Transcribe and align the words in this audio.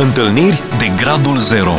Întâlniri 0.00 0.60
de 0.78 1.02
Gradul 1.02 1.36
Zero 1.36 1.70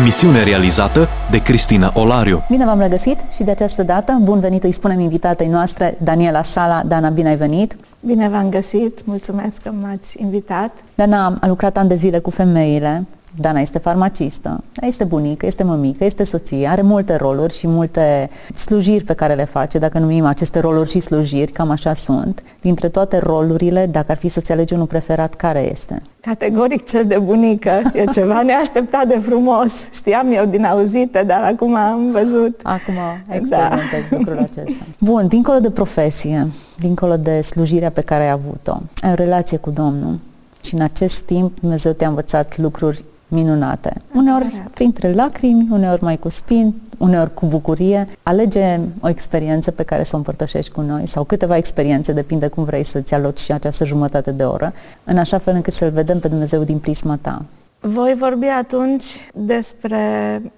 Emisiune 0.00 0.42
realizată 0.42 1.08
de 1.30 1.42
Cristina 1.42 1.92
Olariu 1.94 2.42
Bine 2.50 2.64
v-am 2.64 2.80
regăsit 2.80 3.18
și 3.34 3.42
de 3.42 3.50
această 3.50 3.82
dată 3.82 4.18
bun 4.22 4.40
venit 4.40 4.64
îi 4.64 4.72
spunem 4.72 5.00
invitatei 5.00 5.48
noastre 5.48 5.98
Daniela 6.02 6.42
Sala. 6.42 6.82
Dana, 6.86 7.08
bine 7.08 7.28
ai 7.28 7.36
venit! 7.36 7.76
Bine 8.00 8.28
v-am 8.28 8.48
găsit, 8.48 8.98
mulțumesc 9.04 9.62
că 9.62 9.72
m-ați 9.80 10.16
invitat. 10.22 10.70
Dana 10.94 11.36
a 11.40 11.46
lucrat 11.46 11.76
ani 11.76 11.88
de 11.88 11.94
zile 11.94 12.18
cu 12.18 12.30
femeile, 12.30 13.06
Dana 13.38 13.60
este 13.60 13.78
farmacistă, 13.78 14.64
este 14.80 15.04
bunică, 15.04 15.46
este 15.46 15.62
mămică, 15.62 16.04
este 16.04 16.24
soție, 16.24 16.66
are 16.66 16.82
multe 16.82 17.16
roluri 17.16 17.58
și 17.58 17.66
multe 17.66 18.30
slujiri 18.54 19.04
pe 19.04 19.12
care 19.12 19.34
le 19.34 19.44
face, 19.44 19.78
dacă 19.78 19.98
numim 19.98 20.24
aceste 20.24 20.58
roluri 20.58 20.90
și 20.90 21.00
slujiri, 21.00 21.52
cam 21.52 21.70
așa 21.70 21.94
sunt. 21.94 22.42
Dintre 22.60 22.88
toate 22.88 23.18
rolurile, 23.18 23.86
dacă 23.86 24.10
ar 24.10 24.16
fi 24.16 24.28
să-ți 24.28 24.52
alegi 24.52 24.74
unul 24.74 24.86
preferat, 24.86 25.34
care 25.34 25.70
este? 25.70 26.02
Categoric 26.20 26.86
cel 26.86 27.06
de 27.06 27.18
bunică. 27.18 27.70
E 27.92 28.04
ceva 28.04 28.42
neașteptat 28.42 29.06
de 29.06 29.18
frumos. 29.22 29.72
Știam 29.92 30.32
eu 30.32 30.44
din 30.44 30.64
auzite, 30.64 31.24
dar 31.26 31.42
acum 31.42 31.74
am 31.76 32.10
văzut. 32.10 32.60
Acum 32.62 32.94
experimentez 33.28 34.10
da. 34.10 34.16
lucrul 34.16 34.38
acesta. 34.38 34.84
Bun, 34.98 35.28
dincolo 35.28 35.58
de 35.58 35.70
profesie, 35.70 36.48
dincolo 36.78 37.16
de 37.16 37.40
slujirea 37.40 37.90
pe 37.90 38.00
care 38.00 38.22
ai 38.22 38.30
avut-o, 38.30 38.80
ai 39.02 39.10
o 39.10 39.14
relație 39.14 39.56
cu 39.56 39.70
Domnul 39.70 40.18
și 40.62 40.74
în 40.74 40.80
acest 40.80 41.18
timp 41.18 41.60
Dumnezeu 41.60 41.92
te-a 41.92 42.08
învățat 42.08 42.58
lucruri 42.58 43.04
minunate. 43.28 43.92
Uneori 44.14 44.62
printre 44.74 45.12
lacrimi, 45.12 45.68
uneori 45.70 46.02
mai 46.02 46.16
cu 46.18 46.28
spin, 46.28 46.74
uneori 46.98 47.34
cu 47.34 47.46
bucurie. 47.46 48.08
Alege 48.22 48.80
o 49.00 49.08
experiență 49.08 49.70
pe 49.70 49.82
care 49.82 50.02
să 50.02 50.14
o 50.14 50.16
împărtășești 50.16 50.72
cu 50.72 50.80
noi 50.80 51.06
sau 51.06 51.24
câteva 51.24 51.56
experiențe, 51.56 52.12
depinde 52.12 52.46
cum 52.46 52.64
vrei 52.64 52.82
să-ți 52.82 53.14
aloci 53.14 53.38
și 53.38 53.52
această 53.52 53.84
jumătate 53.84 54.30
de 54.30 54.44
oră, 54.44 54.72
în 55.04 55.18
așa 55.18 55.38
fel 55.38 55.54
încât 55.54 55.72
să-L 55.72 55.90
vedem 55.90 56.18
pe 56.18 56.28
Dumnezeu 56.28 56.62
din 56.62 56.78
prisma 56.78 57.18
ta. 57.20 57.42
Voi 57.80 58.14
vorbi 58.18 58.46
atunci 58.46 59.04
despre 59.34 59.98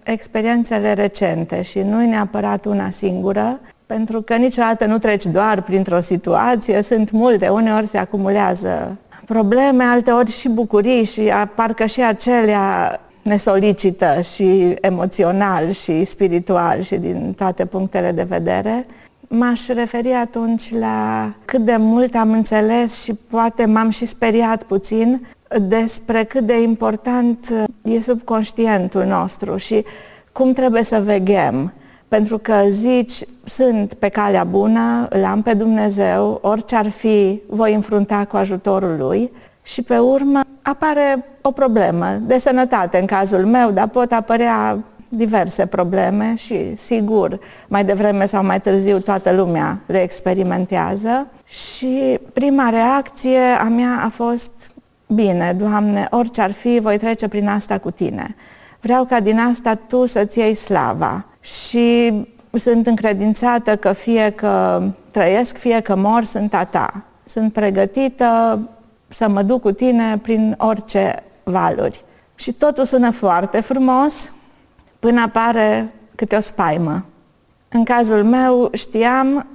experiențele 0.02 0.92
recente 0.92 1.62
și 1.62 1.78
nu 1.78 2.06
neapărat 2.06 2.64
una 2.64 2.90
singură, 2.90 3.60
pentru 3.86 4.22
că 4.22 4.34
niciodată 4.34 4.86
nu 4.86 4.98
treci 4.98 5.26
doar 5.26 5.62
printr-o 5.62 6.00
situație, 6.00 6.82
sunt 6.82 7.10
multe, 7.10 7.48
uneori 7.48 7.86
se 7.86 7.98
acumulează 7.98 8.96
probleme, 9.28 9.84
alteori 9.84 10.30
și 10.30 10.48
bucurii 10.48 11.04
și 11.04 11.32
parcă 11.54 11.86
și 11.86 12.02
acelea 12.02 13.00
ne 13.22 13.36
solicită 13.36 14.20
și 14.20 14.74
emoțional 14.80 15.70
și 15.70 16.04
spiritual 16.04 16.82
și 16.82 16.96
din 16.96 17.32
toate 17.36 17.64
punctele 17.64 18.12
de 18.12 18.22
vedere. 18.22 18.86
M-aș 19.28 19.66
referi 19.66 20.12
atunci 20.12 20.74
la 20.74 21.32
cât 21.44 21.60
de 21.60 21.76
mult 21.78 22.14
am 22.14 22.30
înțeles 22.30 23.02
și 23.02 23.14
poate 23.30 23.64
m-am 23.64 23.90
și 23.90 24.06
speriat 24.06 24.62
puțin 24.62 25.26
despre 25.68 26.24
cât 26.24 26.46
de 26.46 26.62
important 26.62 27.68
e 27.82 28.00
subconștientul 28.00 29.04
nostru 29.04 29.56
și 29.56 29.84
cum 30.32 30.52
trebuie 30.52 30.82
să 30.82 31.00
veghem 31.04 31.72
pentru 32.08 32.38
că 32.38 32.62
zici, 32.70 33.22
sunt 33.44 33.94
pe 33.94 34.08
calea 34.08 34.44
bună, 34.44 35.06
îl 35.10 35.24
am 35.24 35.42
pe 35.42 35.54
Dumnezeu, 35.54 36.38
orice 36.42 36.76
ar 36.76 36.88
fi, 36.88 37.40
voi 37.46 37.74
înfrunta 37.74 38.24
cu 38.24 38.36
ajutorul 38.36 38.96
Lui. 38.98 39.30
Și 39.62 39.82
pe 39.82 39.98
urmă 39.98 40.40
apare 40.62 41.24
o 41.40 41.50
problemă 41.50 42.06
de 42.20 42.38
sănătate 42.38 42.98
în 42.98 43.06
cazul 43.06 43.46
meu, 43.46 43.70
dar 43.70 43.88
pot 43.88 44.12
apărea 44.12 44.78
diverse 45.08 45.66
probleme 45.66 46.34
și 46.36 46.76
sigur 46.76 47.38
mai 47.68 47.84
devreme 47.84 48.26
sau 48.26 48.44
mai 48.44 48.60
târziu 48.60 48.98
toată 48.98 49.32
lumea 49.32 49.78
le 49.86 50.02
experimentează. 50.02 51.26
Și 51.44 52.18
prima 52.32 52.68
reacție 52.68 53.38
a 53.38 53.68
mea 53.68 54.02
a 54.04 54.08
fost 54.08 54.50
bine, 55.06 55.56
Doamne, 55.58 56.06
orice 56.10 56.40
ar 56.40 56.52
fi, 56.52 56.78
voi 56.82 56.98
trece 56.98 57.28
prin 57.28 57.48
asta 57.48 57.78
cu 57.78 57.90
Tine. 57.90 58.36
Vreau 58.80 59.04
ca 59.04 59.20
din 59.20 59.38
asta 59.38 59.74
Tu 59.74 60.06
să-ți 60.06 60.38
iei 60.38 60.54
slava 60.54 61.24
și 61.48 62.12
sunt 62.52 62.86
încredințată 62.86 63.76
că 63.76 63.92
fie 63.92 64.30
că 64.30 64.82
trăiesc, 65.10 65.56
fie 65.56 65.80
că 65.80 65.96
mor, 65.96 66.24
sunt 66.24 66.54
a 66.54 66.64
ta. 66.64 67.02
Sunt 67.24 67.52
pregătită 67.52 68.58
să 69.08 69.28
mă 69.28 69.42
duc 69.42 69.60
cu 69.60 69.72
tine 69.72 70.18
prin 70.18 70.54
orice 70.58 71.22
valuri. 71.42 72.04
Și 72.34 72.52
totul 72.52 72.84
sună 72.84 73.10
foarte 73.10 73.60
frumos 73.60 74.32
până 74.98 75.20
apare 75.20 75.92
câte 76.14 76.36
o 76.36 76.40
spaimă. 76.40 77.04
În 77.68 77.84
cazul 77.84 78.24
meu 78.24 78.70
știam 78.72 79.46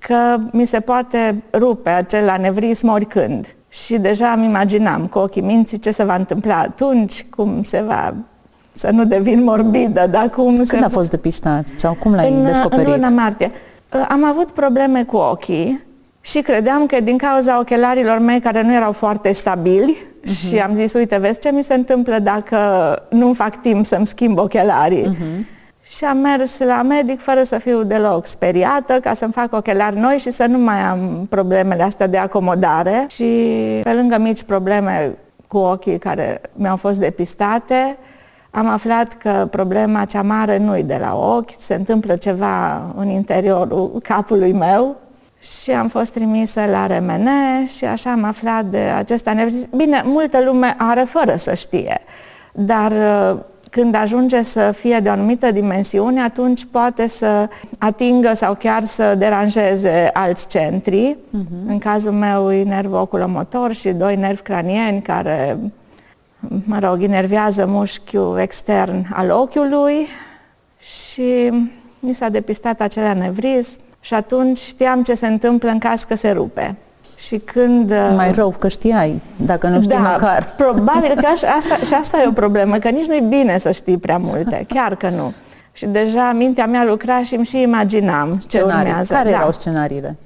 că 0.00 0.36
mi 0.52 0.66
se 0.66 0.80
poate 0.80 1.42
rupe 1.52 1.90
acel 1.90 2.28
anevrism 2.28 2.88
oricând. 2.88 3.54
Și 3.68 3.98
deja 3.98 4.30
îmi 4.30 4.44
imaginam 4.44 5.06
cu 5.06 5.18
ochii 5.18 5.42
minții 5.42 5.78
ce 5.78 5.90
se 5.90 6.04
va 6.04 6.14
întâmpla 6.14 6.58
atunci, 6.58 7.24
cum 7.24 7.62
se 7.62 7.80
va 7.80 8.14
să 8.78 8.90
nu 8.90 9.04
devin 9.04 9.42
morbidă. 9.42 10.06
Dar 10.10 10.30
cum 10.30 10.54
Când 10.54 10.68
se... 10.68 10.76
a 10.76 10.88
fost 10.88 11.10
depistat 11.10 11.66
sau 11.76 11.94
cum 11.94 12.14
l-ai 12.14 12.32
în, 12.32 12.44
descoperit? 12.44 12.86
În 12.86 12.92
luna 12.92 13.08
martie. 13.08 13.50
Uh, 13.94 14.06
am 14.08 14.24
avut 14.24 14.50
probleme 14.50 15.04
cu 15.04 15.16
ochii 15.16 15.86
și 16.20 16.40
credeam 16.40 16.86
că 16.86 17.00
din 17.00 17.16
cauza 17.16 17.58
ochelarilor 17.58 18.18
mei 18.18 18.40
care 18.40 18.62
nu 18.62 18.74
erau 18.74 18.92
foarte 18.92 19.32
stabili 19.32 19.96
uh-huh. 19.96 20.48
și 20.48 20.58
am 20.58 20.76
zis, 20.76 20.92
uite, 20.92 21.16
vezi 21.16 21.40
ce 21.40 21.50
mi 21.50 21.62
se 21.62 21.74
întâmplă 21.74 22.18
dacă 22.18 22.58
nu 23.10 23.32
fac 23.32 23.60
timp 23.60 23.86
să-mi 23.86 24.06
schimb 24.06 24.38
ochelarii. 24.38 25.04
Uh-huh. 25.04 25.56
Și 25.82 26.04
am 26.04 26.18
mers 26.18 26.58
la 26.58 26.82
medic 26.82 27.20
fără 27.20 27.42
să 27.42 27.58
fiu 27.58 27.82
deloc 27.82 28.26
speriată 28.26 29.00
ca 29.00 29.14
să-mi 29.14 29.32
fac 29.32 29.52
ochelari 29.52 29.98
noi 29.98 30.18
și 30.18 30.30
să 30.30 30.46
nu 30.46 30.58
mai 30.58 30.78
am 30.78 31.26
problemele 31.28 31.82
astea 31.82 32.06
de 32.06 32.16
acomodare. 32.16 33.06
Și 33.08 33.24
pe 33.82 33.92
lângă 33.92 34.18
mici 34.18 34.42
probleme 34.42 35.14
cu 35.46 35.58
ochii 35.58 35.98
care 35.98 36.40
mi-au 36.52 36.76
fost 36.76 36.98
depistate, 36.98 37.96
am 38.50 38.68
aflat 38.68 39.12
că 39.12 39.48
problema 39.50 40.04
cea 40.04 40.22
mare 40.22 40.58
nu-i 40.58 40.82
de 40.82 40.98
la 41.00 41.14
ochi, 41.14 41.50
se 41.58 41.74
întâmplă 41.74 42.16
ceva 42.16 42.82
în 42.96 43.08
interiorul 43.08 44.00
capului 44.02 44.52
meu 44.52 44.96
și 45.40 45.70
am 45.70 45.88
fost 45.88 46.12
trimisă 46.12 46.60
la 46.70 46.86
RMN 46.86 47.28
și 47.76 47.84
așa 47.84 48.10
am 48.10 48.24
aflat 48.24 48.64
de 48.64 48.78
acest 48.78 49.28
anevrism. 49.28 49.76
Bine, 49.76 50.02
multă 50.04 50.42
lume 50.44 50.74
are 50.78 51.00
fără 51.00 51.36
să 51.36 51.54
știe, 51.54 52.00
dar 52.52 52.92
uh, 52.92 53.38
când 53.70 53.94
ajunge 53.94 54.42
să 54.42 54.72
fie 54.76 54.98
de 54.98 55.08
o 55.08 55.12
anumită 55.12 55.50
dimensiune, 55.50 56.20
atunci 56.20 56.66
poate 56.70 57.08
să 57.08 57.48
atingă 57.78 58.34
sau 58.34 58.54
chiar 58.54 58.84
să 58.84 59.14
deranjeze 59.14 60.10
alți 60.12 60.48
centri. 60.48 61.16
Uh-huh. 61.16 61.66
În 61.66 61.78
cazul 61.78 62.12
meu 62.12 62.52
e 62.52 62.62
nervul 62.62 62.98
oculomotor 62.98 63.72
și 63.72 63.88
doi 63.88 64.16
nervi 64.16 64.42
cranieni 64.42 65.02
care 65.02 65.58
mă 66.64 66.78
rog, 66.78 67.00
inervează 67.00 67.66
mușchiul 67.66 68.38
extern 68.38 69.06
al 69.12 69.30
ochiului 69.30 70.06
și 70.78 71.52
mi 71.98 72.14
s-a 72.14 72.28
depistat 72.28 72.80
acel 72.80 73.04
anevrism 73.04 73.78
și 74.00 74.14
atunci 74.14 74.58
știam 74.58 75.02
ce 75.02 75.14
se 75.14 75.26
întâmplă 75.26 75.70
în 75.70 75.78
caz 75.78 76.02
că 76.02 76.16
se 76.16 76.30
rupe. 76.30 76.76
Și 77.16 77.38
când... 77.38 77.90
Mai 78.14 78.30
rău 78.30 78.54
că 78.58 78.68
știai, 78.68 79.22
dacă 79.36 79.66
nu 79.66 79.82
știi 79.82 79.96
da, 79.96 80.10
măcar. 80.10 80.52
probabil 80.56 81.14
că 81.14 81.26
asta, 81.26 81.74
și 81.86 81.94
asta 81.94 82.22
e 82.22 82.26
o 82.26 82.32
problemă, 82.32 82.76
că 82.76 82.88
nici 82.88 83.06
nu-i 83.06 83.24
bine 83.28 83.58
să 83.58 83.70
știi 83.70 83.98
prea 83.98 84.18
multe, 84.18 84.64
chiar 84.68 84.96
că 84.96 85.08
nu. 85.08 85.32
Și 85.72 85.86
deja 85.86 86.32
mintea 86.32 86.66
mea 86.66 86.84
lucra 86.84 87.22
și 87.22 87.34
îmi 87.34 87.44
și 87.44 87.60
imaginam 87.60 88.38
Scenarii. 88.40 88.48
ce 88.48 88.62
urmează. 88.86 89.14
Care 89.14 89.30
da. 89.30 89.36
erau 89.36 89.52
scenariile? 89.52 90.16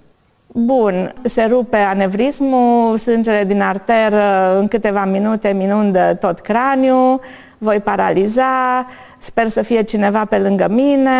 Bun, 0.54 1.14
se 1.22 1.44
rupe 1.44 1.76
anevrismul, 1.76 2.98
sângele 2.98 3.44
din 3.44 3.60
arteră 3.60 4.58
în 4.58 4.68
câteva 4.68 5.04
minute 5.04 5.52
minundă 5.52 6.16
tot 6.20 6.38
craniul, 6.40 7.20
voi 7.58 7.80
paraliza, 7.80 8.86
sper 9.18 9.48
să 9.48 9.62
fie 9.62 9.82
cineva 9.82 10.24
pe 10.24 10.38
lângă 10.38 10.66
mine. 10.70 11.10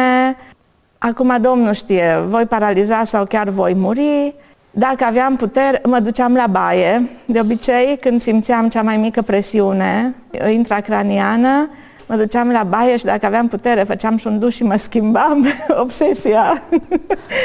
Acum 0.99 1.37
Domnul 1.41 1.73
știe, 1.73 2.25
voi 2.27 2.47
paraliza 2.47 3.05
sau 3.05 3.25
chiar 3.25 3.49
voi 3.49 3.75
muri. 3.75 4.35
Dacă 4.71 5.05
aveam 5.05 5.37
putere, 5.37 5.81
mă 5.85 6.01
duceam 6.01 6.35
la 6.35 6.47
baie. 6.47 7.11
De 7.25 7.41
obicei, 7.41 7.99
când 8.01 8.21
simțeam 8.21 8.69
cea 8.69 8.83
mai 8.83 8.97
mică 8.97 9.23
presiune 9.23 10.15
intracraniană, 10.51 11.69
mă 12.13 12.19
duceam 12.19 12.51
la 12.51 12.63
baie 12.63 12.97
și 12.97 13.05
dacă 13.05 13.27
aveam 13.27 13.49
putere, 13.49 13.83
făceam 13.83 14.17
și 14.17 14.27
un 14.27 14.39
duș 14.39 14.55
și 14.55 14.63
mă 14.63 14.77
schimbam. 14.77 15.47
Obsesia. 15.83 16.63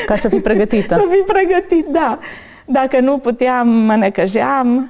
Ca 0.05 0.15
să 0.15 0.29
fii 0.29 0.41
pregătită. 0.41 0.95
să 0.95 1.05
fii 1.09 1.33
pregătit, 1.33 1.85
da. 1.91 2.19
Dacă 2.65 2.99
nu 2.99 3.17
puteam, 3.17 3.67
mă 3.67 3.95
necăjeam, 3.95 4.89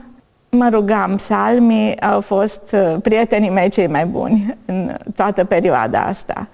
mă 0.49 0.69
rugam. 0.71 1.15
Psalmii 1.15 2.01
au 2.01 2.21
fost 2.21 2.61
uh, 2.71 2.95
prietenii 3.01 3.49
mei 3.49 3.69
cei 3.69 3.87
mai 3.87 4.05
buni 4.05 4.57
în 4.65 4.95
toată 5.15 5.43
perioada 5.43 5.99
asta. 5.99 6.47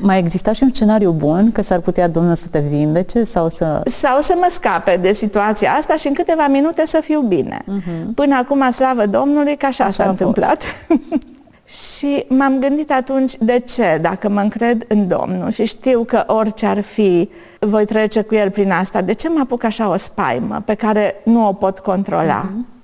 Mai 0.00 0.18
exista 0.18 0.52
și 0.52 0.62
un 0.62 0.70
scenariu 0.72 1.10
bun 1.10 1.52
că 1.52 1.62
s-ar 1.62 1.78
putea 1.78 2.08
Domnul 2.08 2.34
să 2.34 2.46
te 2.50 2.58
vindece 2.58 3.24
sau 3.24 3.48
să... 3.48 3.80
Sau 3.84 4.20
să 4.20 4.34
mă 4.36 4.46
scape 4.50 4.98
de 5.02 5.12
situația 5.12 5.72
asta 5.72 5.96
și 5.96 6.06
în 6.06 6.14
câteva 6.14 6.46
minute 6.46 6.86
să 6.86 7.00
fiu 7.02 7.20
bine. 7.20 7.58
Uh-huh. 7.62 8.14
Până 8.14 8.36
acum, 8.36 8.70
slavă 8.70 9.06
Domnului, 9.06 9.56
că 9.56 9.66
așa, 9.66 9.84
așa 9.84 10.02
s-a 10.02 10.08
întâmplat. 10.08 10.62
Și 11.70 12.24
m-am 12.28 12.58
gândit 12.58 12.90
atunci, 12.90 13.36
de 13.36 13.58
ce, 13.58 13.98
dacă 14.00 14.28
mă 14.28 14.40
încred 14.40 14.84
în 14.88 15.08
Domnul 15.08 15.50
și 15.50 15.64
știu 15.64 16.04
că 16.04 16.24
orice 16.26 16.66
ar 16.66 16.80
fi, 16.80 17.30
voi 17.58 17.84
trece 17.84 18.22
cu 18.22 18.34
El 18.34 18.50
prin 18.50 18.70
asta, 18.70 19.00
de 19.00 19.12
ce 19.12 19.28
mă 19.28 19.40
apuc 19.42 19.64
așa 19.64 19.88
o 19.88 19.96
spaimă 19.96 20.62
pe 20.64 20.74
care 20.74 21.14
nu 21.24 21.46
o 21.48 21.52
pot 21.52 21.78
controla? 21.78 22.50
Mm-hmm. 22.50 22.78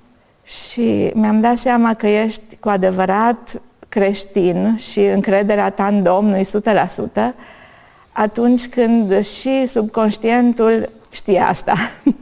Și 0.47 1.11
mi-am 1.15 1.41
dat 1.41 1.57
seama 1.57 1.95
că 1.95 2.07
ești 2.07 2.57
cu 2.61 2.69
adevărat 2.69 3.61
creștin 3.89 4.77
și 4.77 5.01
încrederea 5.01 5.71
ta 5.71 5.87
în 5.87 6.03
Domnul 6.03 6.45
100%, 6.45 7.35
atunci 8.13 8.69
când 8.69 9.25
și 9.25 9.67
subconștientul 9.67 10.89
știe 11.11 11.41
asta. 11.41 11.75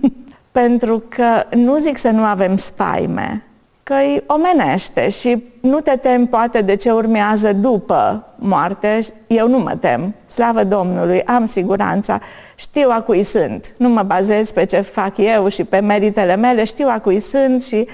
Pentru 0.53 1.03
că 1.09 1.57
nu 1.57 1.79
zic 1.79 1.97
să 1.97 2.11
nu 2.11 2.23
avem 2.23 2.57
spaime, 2.57 3.43
că 3.85 3.95
îi 3.95 4.23
omenește 4.27 5.09
și 5.09 5.45
nu 5.61 5.81
te 5.81 5.97
tem 5.97 6.27
poate 6.27 6.61
de 6.61 6.75
ce 6.75 6.91
urmează 6.91 7.53
după 7.53 8.27
moarte. 8.37 9.01
Eu 9.27 9.49
nu 9.49 9.59
mă 9.59 9.77
tem, 9.81 10.15
slavă 10.27 10.65
Domnului, 10.65 11.23
am 11.23 11.47
siguranța, 11.47 12.21
știu 12.55 12.89
a 12.91 13.01
cui 13.01 13.23
sunt. 13.23 13.73
Nu 13.77 13.89
mă 13.89 14.03
bazez 14.03 14.51
pe 14.51 14.65
ce 14.65 14.81
fac 14.81 15.13
eu 15.17 15.49
și 15.49 15.65
pe 15.65 15.81
meritele 15.81 16.37
mele, 16.37 16.65
știu 16.65 16.87
a 16.91 16.99
cui 16.99 17.21
sunt 17.21 17.63
și 17.63 17.89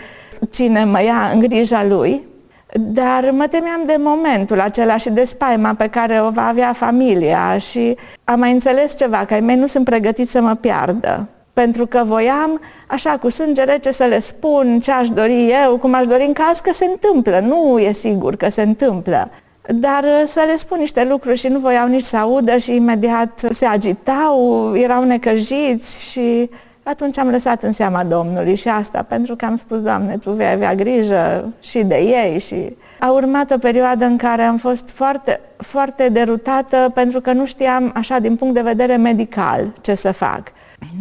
cine 0.51 0.85
mă 0.85 1.03
ia 1.03 1.31
în 1.33 1.41
grija 1.41 1.85
lui. 1.85 2.29
Dar 2.75 3.31
mă 3.33 3.47
temeam 3.47 3.83
de 3.87 3.97
momentul 3.99 4.61
acela 4.61 4.97
și 4.97 5.11
de 5.11 5.25
spaima 5.25 5.75
pe 5.75 5.87
care 5.89 6.21
o 6.21 6.31
va 6.31 6.47
avea 6.47 6.73
familia 6.73 7.59
și 7.59 7.97
am 8.25 8.39
mai 8.39 8.53
înțeles 8.53 8.97
ceva, 8.97 9.25
că 9.25 9.35
ai 9.35 9.41
mei 9.41 9.57
nu 9.57 9.67
sunt 9.67 9.85
pregătiți 9.85 10.31
să 10.31 10.41
mă 10.41 10.55
piardă 10.55 11.29
pentru 11.53 11.87
că 11.87 12.03
voiam, 12.05 12.61
așa, 12.87 13.11
cu 13.11 13.29
sânge 13.29 13.65
rece 13.65 13.93
să 13.93 14.05
le 14.05 14.19
spun 14.19 14.81
ce 14.81 14.93
aș 14.93 15.09
dori 15.09 15.55
eu, 15.65 15.77
cum 15.77 15.95
aș 15.95 16.07
dori 16.07 16.25
în 16.27 16.33
caz 16.33 16.59
că 16.59 16.73
se 16.73 16.85
întâmplă. 16.85 17.41
Nu 17.41 17.79
e 17.79 17.93
sigur 17.93 18.37
că 18.37 18.51
se 18.51 18.63
întâmplă. 18.63 19.31
Dar 19.69 20.03
uh, 20.05 20.23
să 20.27 20.45
le 20.47 20.57
spun 20.57 20.79
niște 20.79 21.05
lucruri 21.05 21.37
și 21.37 21.49
nu 21.49 21.59
voiau 21.59 21.89
nici 21.89 22.03
să 22.03 22.17
audă 22.17 22.57
și 22.57 22.75
imediat 22.75 23.41
se 23.51 23.67
agitau, 23.67 24.73
erau 24.77 25.05
necăjiți 25.05 26.11
și 26.11 26.51
atunci 26.83 27.19
am 27.19 27.31
lăsat 27.31 27.63
în 27.63 27.73
seama 27.73 28.05
Domnului 28.05 28.55
și 28.55 28.69
asta 28.69 29.05
pentru 29.09 29.37
că 29.37 29.45
am 29.45 29.57
spus, 29.57 29.83
Doamne, 29.83 30.17
Tu 30.17 30.31
vei 30.31 30.51
avea 30.53 30.75
grijă 30.75 31.53
și 31.61 31.83
de 31.83 31.97
ei 31.97 32.39
și 32.39 32.77
a 33.01 33.11
urmat 33.11 33.51
o 33.51 33.59
perioadă 33.59 34.05
în 34.05 34.17
care 34.17 34.43
am 34.43 34.57
fost 34.57 34.89
foarte, 34.89 35.41
foarte 35.57 36.09
derutată 36.09 36.91
pentru 36.95 37.21
că 37.21 37.33
nu 37.33 37.47
știam, 37.47 37.93
așa, 37.95 38.19
din 38.19 38.37
punct 38.37 38.55
de 38.55 38.61
vedere 38.61 38.97
medical, 38.97 39.73
ce 39.81 39.95
să 39.95 40.13
fac 40.13 40.43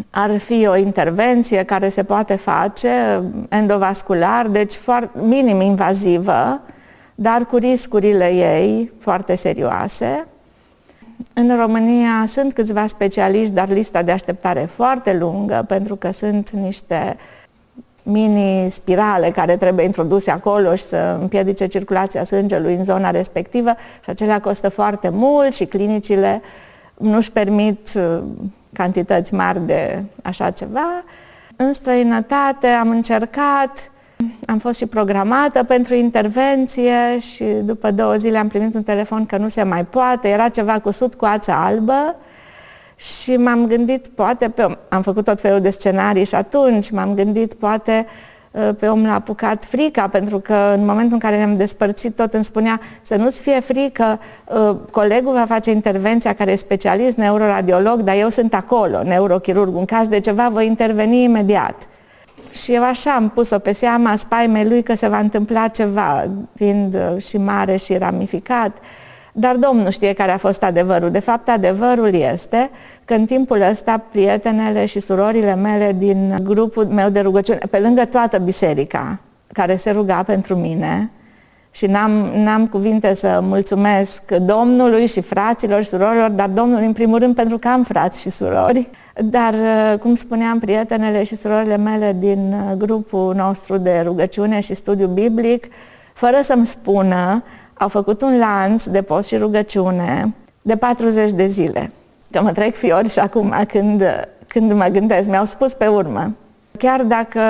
ar 0.09 0.37
fi 0.37 0.67
o 0.67 0.75
intervenție 0.75 1.63
care 1.63 1.89
se 1.89 2.03
poate 2.03 2.35
face 2.35 3.23
endovascular, 3.49 4.47
deci 4.47 4.73
foarte, 4.73 5.19
minim 5.21 5.61
invazivă, 5.61 6.61
dar 7.15 7.45
cu 7.45 7.57
riscurile 7.57 8.33
ei 8.33 8.91
foarte 8.99 9.35
serioase. 9.35 10.27
În 11.33 11.57
România 11.59 12.25
sunt 12.27 12.53
câțiva 12.53 12.87
specialiști, 12.87 13.53
dar 13.53 13.69
lista 13.69 14.01
de 14.01 14.11
așteptare 14.11 14.59
e 14.59 14.65
foarte 14.65 15.17
lungă, 15.17 15.65
pentru 15.67 15.95
că 15.95 16.11
sunt 16.11 16.49
niște 16.49 17.17
mini-spirale 18.03 19.29
care 19.29 19.57
trebuie 19.57 19.85
introduse 19.85 20.31
acolo 20.31 20.75
și 20.75 20.83
să 20.83 21.17
împiedice 21.19 21.67
circulația 21.67 22.23
sângelui 22.23 22.75
în 22.75 22.83
zona 22.83 23.09
respectivă 23.09 23.69
și 24.03 24.09
acelea 24.09 24.41
costă 24.41 24.69
foarte 24.69 25.09
mult 25.09 25.53
și 25.53 25.65
clinicile 25.65 26.41
nu-și 26.97 27.31
permit 27.31 27.89
cantități 28.73 29.33
mari 29.33 29.65
de 29.65 30.03
așa 30.23 30.49
ceva. 30.49 31.03
În 31.55 31.73
străinătate 31.73 32.67
am 32.67 32.89
încercat, 32.89 33.91
am 34.45 34.57
fost 34.57 34.77
și 34.77 34.85
programată 34.85 35.63
pentru 35.63 35.93
intervenție 35.93 37.19
și 37.19 37.43
după 37.43 37.91
două 37.91 38.15
zile 38.15 38.37
am 38.37 38.47
primit 38.47 38.73
un 38.73 38.83
telefon 38.83 39.25
că 39.25 39.37
nu 39.37 39.49
se 39.49 39.63
mai 39.63 39.85
poate, 39.85 40.27
era 40.27 40.49
ceva 40.49 40.79
cusut 40.79 41.15
cu 41.15 41.25
ață 41.25 41.51
albă 41.51 42.15
și 42.95 43.37
m-am 43.37 43.67
gândit, 43.67 44.07
poate, 44.07 44.49
pe, 44.49 44.77
am 44.89 45.01
făcut 45.01 45.23
tot 45.23 45.41
felul 45.41 45.61
de 45.61 45.69
scenarii 45.69 46.25
și 46.25 46.35
atunci 46.35 46.89
m-am 46.89 47.13
gândit, 47.13 47.53
poate 47.53 48.05
Uh, 48.05 48.28
pe 48.79 48.87
om 48.87 49.05
l-a 49.05 49.13
apucat 49.13 49.65
frica, 49.65 50.07
pentru 50.07 50.39
că 50.39 50.73
în 50.75 50.85
momentul 50.85 51.13
în 51.13 51.19
care 51.19 51.37
ne-am 51.37 51.55
despărțit 51.55 52.15
tot 52.15 52.33
îmi 52.33 52.43
spunea 52.43 52.79
să 53.01 53.15
nu-ți 53.15 53.41
fie 53.41 53.59
frică, 53.59 54.19
uh, 54.45 54.75
colegul 54.91 55.33
va 55.33 55.45
face 55.47 55.71
intervenția 55.71 56.33
care 56.33 56.51
e 56.51 56.55
specialist, 56.55 57.17
neuroradiolog, 57.17 58.01
dar 58.01 58.15
eu 58.15 58.29
sunt 58.29 58.53
acolo, 58.53 59.03
neurochirurg, 59.03 59.75
în 59.75 59.85
caz 59.85 60.07
de 60.07 60.19
ceva 60.19 60.49
voi 60.49 60.65
interveni 60.65 61.23
imediat. 61.23 61.75
Și 62.51 62.73
eu 62.73 62.83
așa 62.83 63.11
am 63.11 63.29
pus-o 63.29 63.59
pe 63.59 63.71
seama 63.71 64.15
spaimei 64.15 64.67
lui 64.67 64.83
că 64.83 64.95
se 64.95 65.07
va 65.07 65.17
întâmpla 65.17 65.67
ceva, 65.67 66.27
fiind 66.55 66.95
uh, 66.95 67.21
și 67.23 67.37
mare 67.37 67.75
și 67.75 67.97
ramificat. 67.97 68.77
Dar 69.39 69.55
Domnul 69.55 69.89
știe 69.89 70.13
care 70.13 70.31
a 70.31 70.37
fost 70.37 70.63
adevărul. 70.63 71.11
De 71.11 71.19
fapt, 71.19 71.49
adevărul 71.49 72.13
este 72.13 72.69
că 73.05 73.13
în 73.13 73.25
timpul 73.25 73.61
ăsta 73.61 74.03
prietenele 74.11 74.85
și 74.85 74.99
surorile 74.99 75.55
mele 75.55 75.95
din 75.97 76.35
grupul 76.43 76.85
meu 76.85 77.09
de 77.09 77.19
rugăciune, 77.19 77.59
pe 77.69 77.79
lângă 77.79 78.05
toată 78.05 78.37
biserica 78.37 79.19
care 79.53 79.75
se 79.75 79.91
ruga 79.91 80.23
pentru 80.23 80.55
mine, 80.55 81.09
și 81.71 81.85
n-am, 81.85 82.11
n-am 82.35 82.67
cuvinte 82.67 83.13
să 83.13 83.39
mulțumesc 83.43 84.31
Domnului 84.31 85.05
și 85.05 85.21
fraților 85.21 85.81
și 85.81 85.89
surorilor, 85.89 86.29
dar 86.29 86.49
Domnului 86.49 86.85
în 86.85 86.93
primul 86.93 87.19
rând 87.19 87.35
pentru 87.35 87.57
că 87.57 87.67
am 87.67 87.83
frați 87.83 88.21
și 88.21 88.29
surori. 88.29 88.89
Dar, 89.23 89.55
cum 89.99 90.15
spuneam, 90.15 90.59
prietenele 90.59 91.23
și 91.23 91.35
surorile 91.35 91.77
mele 91.77 92.15
din 92.19 92.55
grupul 92.77 93.35
nostru 93.35 93.77
de 93.77 94.01
rugăciune 94.05 94.59
și 94.59 94.73
studiu 94.73 95.07
biblic, 95.07 95.65
fără 96.13 96.37
să-mi 96.41 96.65
spună, 96.65 97.43
au 97.79 97.87
făcut 97.87 98.21
un 98.21 98.37
lanț 98.37 98.83
de 98.83 99.01
post 99.01 99.27
și 99.27 99.37
rugăciune 99.37 100.33
de 100.61 100.75
40 100.75 101.31
de 101.31 101.47
zile. 101.47 101.91
Că 102.31 102.41
mă 102.41 102.51
trec 102.51 102.75
fiori 102.75 103.09
și 103.09 103.19
acum 103.19 103.53
când, 103.67 104.03
când 104.47 104.73
mă 104.73 104.87
gândesc, 104.91 105.29
mi-au 105.29 105.45
spus 105.45 105.73
pe 105.73 105.87
urmă. 105.87 106.35
Chiar 106.77 107.01
dacă 107.01 107.41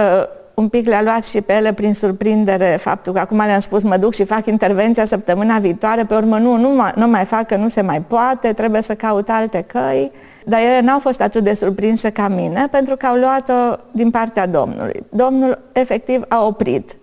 un 0.53 0.69
pic 0.69 0.87
le-a 0.87 1.01
luat 1.01 1.25
și 1.25 1.41
pe 1.41 1.53
ele 1.53 1.73
prin 1.73 1.93
surprindere 1.93 2.77
faptul 2.81 3.13
că 3.13 3.19
acum 3.19 3.37
le-am 3.37 3.59
spus 3.59 3.83
mă 3.83 3.97
duc 3.97 4.13
și 4.13 4.23
fac 4.23 4.45
intervenția 4.45 5.05
săptămâna 5.05 5.57
viitoare, 5.57 6.03
pe 6.03 6.15
urmă 6.15 6.37
nu, 6.37 6.55
nu, 6.55 6.69
nu 6.95 7.07
mai 7.07 7.25
fac, 7.25 7.47
că 7.47 7.55
nu 7.55 7.69
se 7.69 7.81
mai 7.81 8.01
poate, 8.01 8.53
trebuie 8.53 8.81
să 8.81 8.95
caut 8.95 9.29
alte 9.29 9.65
căi. 9.67 10.11
Dar 10.45 10.59
ele 10.59 10.81
n-au 10.81 10.99
fost 10.99 11.21
atât 11.21 11.43
de 11.43 11.53
surprinse 11.53 12.09
ca 12.09 12.27
mine, 12.27 12.67
pentru 12.71 12.95
că 12.95 13.05
au 13.05 13.15
luat-o 13.15 13.79
din 13.91 14.11
partea 14.11 14.47
Domnului. 14.47 15.03
Domnul 15.09 15.59
efectiv 15.71 16.23
a 16.27 16.45
oprit 16.45 16.95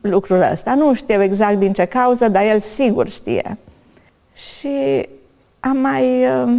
lucrul 0.00 0.46
ăsta. 0.52 0.74
Nu 0.74 0.94
știu 0.94 1.22
exact 1.22 1.58
din 1.58 1.72
ce 1.72 1.84
cauză, 1.84 2.28
dar 2.28 2.42
el 2.42 2.60
sigur 2.60 3.08
știe. 3.08 3.58
Și 4.34 5.08
am 5.60 5.76
mai 5.76 6.26
uh, 6.26 6.58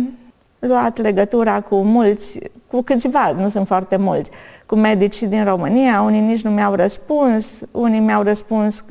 luat 0.59 0.97
legătura 0.97 1.61
cu 1.61 1.75
mulți, 1.75 2.39
cu 2.67 2.81
câțiva, 2.81 3.31
nu 3.31 3.49
sunt 3.49 3.67
foarte 3.67 3.95
mulți, 3.95 4.31
cu 4.65 4.75
medici 4.75 5.23
din 5.23 5.43
România, 5.43 6.01
unii 6.01 6.21
nici 6.21 6.41
nu 6.41 6.49
mi-au 6.49 6.73
răspuns, 6.73 7.45
unii 7.71 7.99
mi-au 7.99 8.23
răspuns 8.23 8.83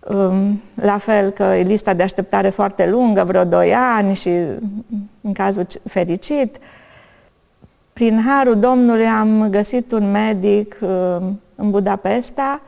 um, 0.00 0.62
la 0.74 0.98
fel 0.98 1.30
că 1.30 1.42
e 1.42 1.62
lista 1.62 1.94
de 1.94 2.02
așteptare 2.02 2.48
foarte 2.48 2.88
lungă, 2.90 3.24
vreo 3.24 3.44
2 3.44 3.74
ani 3.74 4.14
și 4.14 4.28
în 5.20 5.32
cazul 5.32 5.66
fericit. 5.88 6.56
Prin 7.92 8.22
harul 8.26 8.58
Domnului 8.58 9.06
am 9.06 9.48
găsit 9.50 9.92
un 9.92 10.10
medic 10.10 10.76
um, 10.80 11.40
în 11.54 11.70
Budapesta 11.70 12.60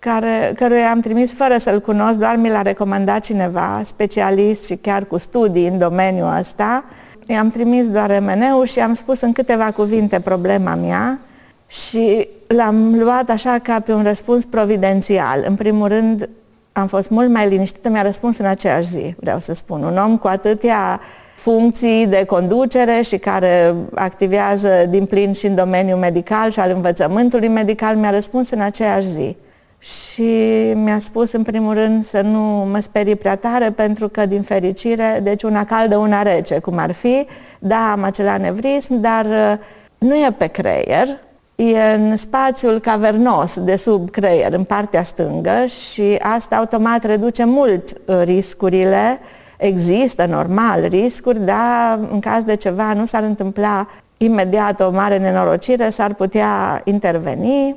care, 0.00 0.52
căruia 0.56 0.90
am 0.90 1.00
trimis 1.00 1.34
fără 1.34 1.58
să-l 1.58 1.80
cunosc, 1.80 2.18
doar 2.18 2.36
mi 2.36 2.48
l-a 2.48 2.62
recomandat 2.62 3.20
cineva, 3.20 3.80
specialist 3.84 4.64
și 4.64 4.74
chiar 4.76 5.04
cu 5.04 5.18
studii 5.18 5.66
în 5.66 5.78
domeniul 5.78 6.36
ăsta. 6.38 6.84
I-am 7.26 7.50
trimis 7.50 7.90
doar 7.90 8.20
mn 8.20 8.64
și 8.64 8.80
am 8.80 8.94
spus 8.94 9.20
în 9.20 9.32
câteva 9.32 9.64
cuvinte 9.64 10.20
problema 10.20 10.74
mea 10.74 11.18
și 11.66 12.28
l-am 12.46 12.98
luat 12.98 13.30
așa 13.30 13.58
ca 13.62 13.80
pe 13.80 13.92
un 13.92 14.02
răspuns 14.02 14.44
providențial. 14.44 15.44
În 15.46 15.54
primul 15.54 15.88
rând, 15.88 16.28
am 16.72 16.86
fost 16.86 17.10
mult 17.10 17.30
mai 17.30 17.48
liniștită, 17.48 17.88
mi-a 17.88 18.02
răspuns 18.02 18.38
în 18.38 18.46
aceeași 18.46 18.88
zi, 18.88 19.14
vreau 19.16 19.40
să 19.40 19.54
spun. 19.54 19.82
Un 19.82 19.96
om 19.96 20.16
cu 20.16 20.26
atâtea 20.26 21.00
funcții 21.34 22.06
de 22.06 22.24
conducere 22.24 23.00
și 23.02 23.18
care 23.18 23.74
activează 23.94 24.68
din 24.88 25.06
plin 25.06 25.32
și 25.32 25.46
în 25.46 25.54
domeniul 25.54 25.98
medical 25.98 26.50
și 26.50 26.60
al 26.60 26.70
învățământului 26.74 27.48
medical, 27.48 27.96
mi-a 27.96 28.10
răspuns 28.10 28.50
în 28.50 28.60
aceeași 28.60 29.08
zi 29.08 29.36
și 29.80 30.32
mi-a 30.74 30.98
spus 30.98 31.32
în 31.32 31.42
primul 31.42 31.74
rând 31.74 32.04
să 32.04 32.20
nu 32.20 32.40
mă 32.70 32.78
sperii 32.80 33.16
prea 33.16 33.36
tare 33.36 33.70
pentru 33.70 34.08
că 34.08 34.26
din 34.26 34.42
fericire, 34.42 35.20
deci 35.22 35.42
una 35.42 35.64
caldă, 35.64 35.96
una 35.96 36.22
rece, 36.22 36.58
cum 36.58 36.78
ar 36.78 36.92
fi, 36.92 37.26
da, 37.58 37.92
am 37.92 38.02
acel 38.02 38.28
anevrism, 38.28 39.00
dar 39.00 39.24
uh, 39.24 39.58
nu 39.98 40.14
e 40.14 40.34
pe 40.36 40.46
creier, 40.46 41.08
e 41.56 41.92
în 41.94 42.16
spațiul 42.16 42.78
cavernos 42.78 43.58
de 43.60 43.76
sub 43.76 44.10
creier, 44.10 44.52
în 44.52 44.64
partea 44.64 45.02
stângă 45.02 45.66
și 45.66 46.18
asta 46.20 46.56
automat 46.56 47.04
reduce 47.04 47.44
mult 47.44 47.92
uh, 48.04 48.20
riscurile. 48.24 49.18
Există, 49.56 50.26
normal, 50.26 50.86
riscuri, 50.88 51.44
dar 51.44 51.98
în 52.12 52.20
caz 52.20 52.42
de 52.42 52.56
ceva 52.56 52.92
nu 52.92 53.04
s-ar 53.04 53.22
întâmpla 53.22 53.88
imediat 54.16 54.80
o 54.80 54.90
mare 54.90 55.18
nenorocire, 55.18 55.90
s-ar 55.90 56.14
putea 56.14 56.80
interveni 56.84 57.76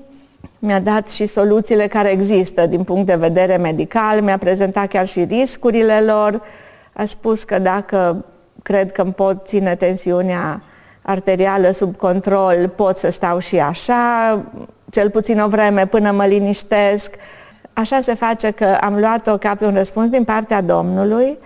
mi-a 0.65 0.79
dat 0.79 1.09
și 1.09 1.25
soluțiile 1.25 1.87
care 1.87 2.09
există 2.09 2.65
din 2.65 2.83
punct 2.83 3.05
de 3.05 3.15
vedere 3.15 3.57
medical, 3.57 4.21
mi-a 4.21 4.37
prezentat 4.37 4.87
chiar 4.87 5.07
și 5.07 5.23
riscurile 5.23 6.01
lor, 6.01 6.41
a 6.93 7.05
spus 7.05 7.43
că 7.43 7.59
dacă 7.59 8.25
cred 8.61 8.91
că 8.91 9.01
îmi 9.01 9.13
pot 9.13 9.47
ține 9.47 9.75
tensiunea 9.75 10.61
arterială 11.01 11.71
sub 11.71 11.97
control, 11.97 12.71
pot 12.75 12.97
să 12.97 13.11
stau 13.11 13.39
și 13.39 13.59
așa, 13.59 14.39
cel 14.89 15.09
puțin 15.09 15.39
o 15.39 15.47
vreme 15.47 15.85
până 15.85 16.11
mă 16.11 16.25
liniștesc. 16.25 17.13
așa 17.73 17.99
se 18.01 18.13
face 18.13 18.51
că 18.51 18.77
am 18.81 18.99
luat-o 18.99 19.37
ca 19.37 19.55
pe 19.55 19.65
un 19.65 19.73
răspuns 19.73 20.09
din 20.09 20.23
partea 20.23 20.61
Domnului 20.61 21.37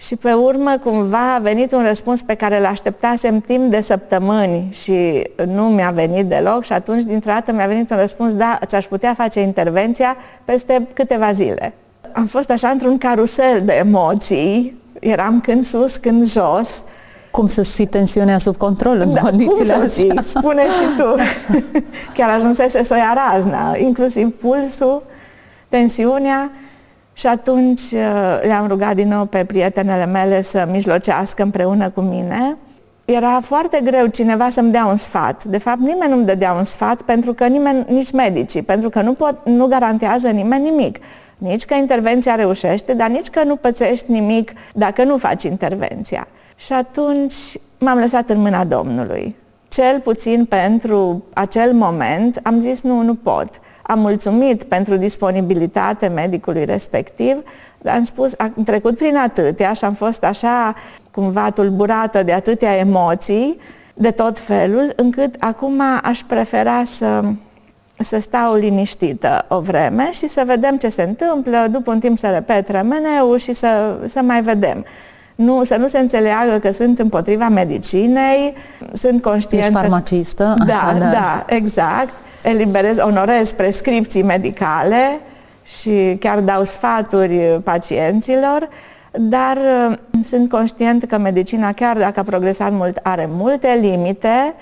și 0.00 0.16
pe 0.16 0.32
urmă 0.32 0.78
cumva 0.84 1.34
a 1.34 1.38
venit 1.38 1.72
un 1.72 1.82
răspuns 1.82 2.22
pe 2.22 2.34
care 2.34 2.58
îl 2.58 2.64
așteptasem 2.64 3.40
timp 3.40 3.70
de 3.70 3.80
săptămâni 3.80 4.68
și 4.70 5.30
nu 5.46 5.62
mi-a 5.62 5.90
venit 5.90 6.26
deloc 6.26 6.64
și 6.64 6.72
atunci 6.72 7.02
dintr-o 7.02 7.30
dată 7.30 7.52
mi-a 7.52 7.66
venit 7.66 7.90
un 7.90 7.96
răspuns, 7.96 8.32
da, 8.32 8.58
ți-aș 8.66 8.84
putea 8.84 9.14
face 9.14 9.40
intervenția 9.40 10.16
peste 10.44 10.86
câteva 10.94 11.32
zile. 11.32 11.72
Am 12.12 12.26
fost 12.26 12.50
așa 12.50 12.68
într-un 12.68 12.98
carusel 12.98 13.62
de 13.64 13.72
emoții, 13.72 14.80
eram 15.00 15.40
când 15.40 15.64
sus, 15.64 15.96
când 15.96 16.26
jos, 16.26 16.82
cum 17.30 17.46
să 17.46 17.62
ții 17.62 17.86
tensiunea 17.86 18.38
sub 18.38 18.56
control 18.56 18.98
în 18.98 19.12
da, 19.12 19.20
condițiile 19.20 19.72
cum 19.72 19.80
să 19.80 19.86
ții? 19.86 20.20
Spune 20.24 20.62
și 20.62 20.84
tu. 20.96 21.14
Chiar 22.16 22.30
ajunsese 22.30 22.82
să 22.82 22.94
o 22.94 22.96
ia 22.96 23.16
razna, 23.32 23.76
inclusiv 23.76 24.32
pulsul, 24.32 25.02
tensiunea. 25.68 26.50
Și 27.20 27.26
atunci 27.26 27.80
uh, 27.80 28.40
le-am 28.42 28.66
rugat 28.68 28.94
din 28.94 29.08
nou 29.08 29.24
pe 29.24 29.44
prietenele 29.44 30.06
mele 30.06 30.42
să 30.42 30.68
mijlocească 30.70 31.42
împreună 31.42 31.90
cu 31.90 32.00
mine. 32.00 32.56
Era 33.04 33.40
foarte 33.42 33.80
greu 33.84 34.06
cineva 34.06 34.50
să-mi 34.50 34.72
dea 34.72 34.86
un 34.86 34.96
sfat. 34.96 35.44
De 35.44 35.58
fapt, 35.58 35.78
nimeni 35.78 36.10
nu-mi 36.10 36.24
dădea 36.24 36.52
un 36.52 36.64
sfat 36.64 37.02
pentru 37.02 37.32
că 37.32 37.46
nimeni, 37.46 37.84
nici 37.88 38.12
medicii, 38.12 38.62
pentru 38.62 38.88
că 38.88 39.00
nu, 39.00 39.12
pot, 39.12 39.36
nu 39.44 39.66
garantează 39.66 40.28
nimeni 40.28 40.70
nimic. 40.70 40.98
Nici 41.38 41.64
că 41.64 41.74
intervenția 41.74 42.34
reușește, 42.34 42.92
dar 42.92 43.08
nici 43.08 43.28
că 43.28 43.44
nu 43.44 43.56
pățești 43.56 44.10
nimic 44.10 44.52
dacă 44.74 45.04
nu 45.04 45.16
faci 45.16 45.42
intervenția. 45.42 46.26
Și 46.56 46.72
atunci 46.72 47.34
m-am 47.78 47.98
lăsat 47.98 48.28
în 48.28 48.40
mâna 48.40 48.64
Domnului. 48.64 49.36
Cel 49.68 50.00
puțin 50.00 50.44
pentru 50.44 51.24
acel 51.32 51.72
moment 51.72 52.40
am 52.42 52.60
zis 52.60 52.82
nu, 52.82 53.02
nu 53.02 53.14
pot. 53.14 53.60
Am 53.90 53.98
mulțumit 53.98 54.62
pentru 54.62 54.96
disponibilitate 54.96 56.06
medicului 56.06 56.64
respectiv, 56.64 57.36
dar 57.78 57.94
am 57.94 58.04
spus, 58.04 58.34
am 58.38 58.52
trecut 58.64 58.96
prin 58.96 59.16
atâtea 59.16 59.72
și 59.72 59.84
am 59.84 59.94
fost 59.94 60.24
așa 60.24 60.74
cumva 61.10 61.50
tulburată 61.50 62.22
de 62.22 62.32
atâtea 62.32 62.76
emoții, 62.76 63.58
de 63.94 64.10
tot 64.10 64.38
felul, 64.38 64.92
încât 64.96 65.34
acum 65.38 65.82
aș 66.02 66.20
prefera 66.26 66.82
să, 66.84 67.22
să 67.98 68.20
stau 68.20 68.54
liniștită 68.54 69.44
o 69.48 69.60
vreme 69.60 70.10
și 70.12 70.28
să 70.28 70.42
vedem 70.46 70.76
ce 70.76 70.88
se 70.88 71.02
întâmplă, 71.02 71.66
după 71.70 71.90
un 71.90 71.98
timp 71.98 72.18
să 72.18 72.26
repet 72.26 72.68
remeneu 72.68 73.36
și 73.36 73.52
să, 73.52 73.96
să 74.08 74.20
mai 74.22 74.42
vedem 74.42 74.84
nu, 75.34 75.64
să 75.64 75.76
nu 75.76 75.88
se 75.88 75.98
înțeleagă 75.98 76.58
că 76.58 76.72
sunt 76.72 76.98
împotriva 76.98 77.48
medicinei, 77.48 78.54
sunt 78.92 79.22
conștientă... 79.22 79.66
Ești 79.66 79.80
farmacistă? 79.80 80.54
Da, 80.66 80.74
Așadar. 80.74 81.12
da, 81.12 81.44
exact. 81.46 82.12
Eliberez, 82.42 82.98
onorez 82.98 83.52
prescripții 83.52 84.22
medicale 84.22 85.20
și 85.64 86.16
chiar 86.20 86.40
dau 86.40 86.64
sfaturi 86.64 87.60
pacienților, 87.64 88.68
dar 89.12 89.56
uh, 89.56 89.96
sunt 90.26 90.50
conștient 90.50 91.04
că 91.04 91.18
medicina, 91.18 91.72
chiar 91.72 91.96
dacă 91.96 92.20
a 92.20 92.22
progresat 92.22 92.72
mult, 92.72 92.98
are 93.02 93.28
multe 93.32 93.78
limite. 93.80 94.54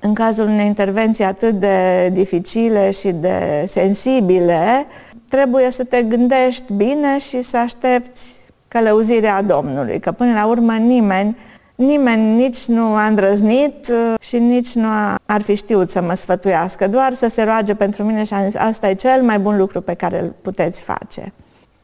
În 0.00 0.14
cazul 0.14 0.44
unei 0.44 0.66
intervenții 0.66 1.24
atât 1.24 1.52
de 1.52 2.08
dificile 2.12 2.90
și 2.90 3.08
de 3.08 3.66
sensibile, 3.68 4.86
trebuie 5.28 5.70
să 5.70 5.84
te 5.84 6.02
gândești 6.02 6.72
bine 6.72 7.18
și 7.18 7.42
să 7.42 7.56
aștepți 7.56 8.34
călăuzirea 8.68 9.42
Domnului, 9.42 10.00
că 10.00 10.12
până 10.12 10.32
la 10.32 10.46
urmă 10.46 10.72
nimeni, 10.72 11.36
nimeni 11.74 12.34
nici 12.34 12.64
nu 12.64 12.94
a 12.94 13.06
îndrăznit 13.06 13.88
uh, 13.88 14.14
și 14.20 14.38
nici 14.38 14.72
nu 14.72 14.86
a, 14.86 15.18
ar 15.26 15.42
fi 15.42 15.54
știut 15.54 15.90
să 15.90 16.02
mă 16.02 16.14
sfătuiască, 16.14 16.88
doar 16.88 17.14
să 17.14 17.28
se 17.28 17.42
roage 17.42 17.74
pentru 17.74 18.02
mine 18.02 18.24
și 18.24 18.34
am 18.34 18.44
zis, 18.44 18.54
asta 18.54 18.88
e 18.90 18.94
cel 18.94 19.22
mai 19.22 19.38
bun 19.38 19.56
lucru 19.56 19.80
pe 19.80 19.94
care 19.94 20.20
îl 20.20 20.34
puteți 20.42 20.82
face. 20.82 21.32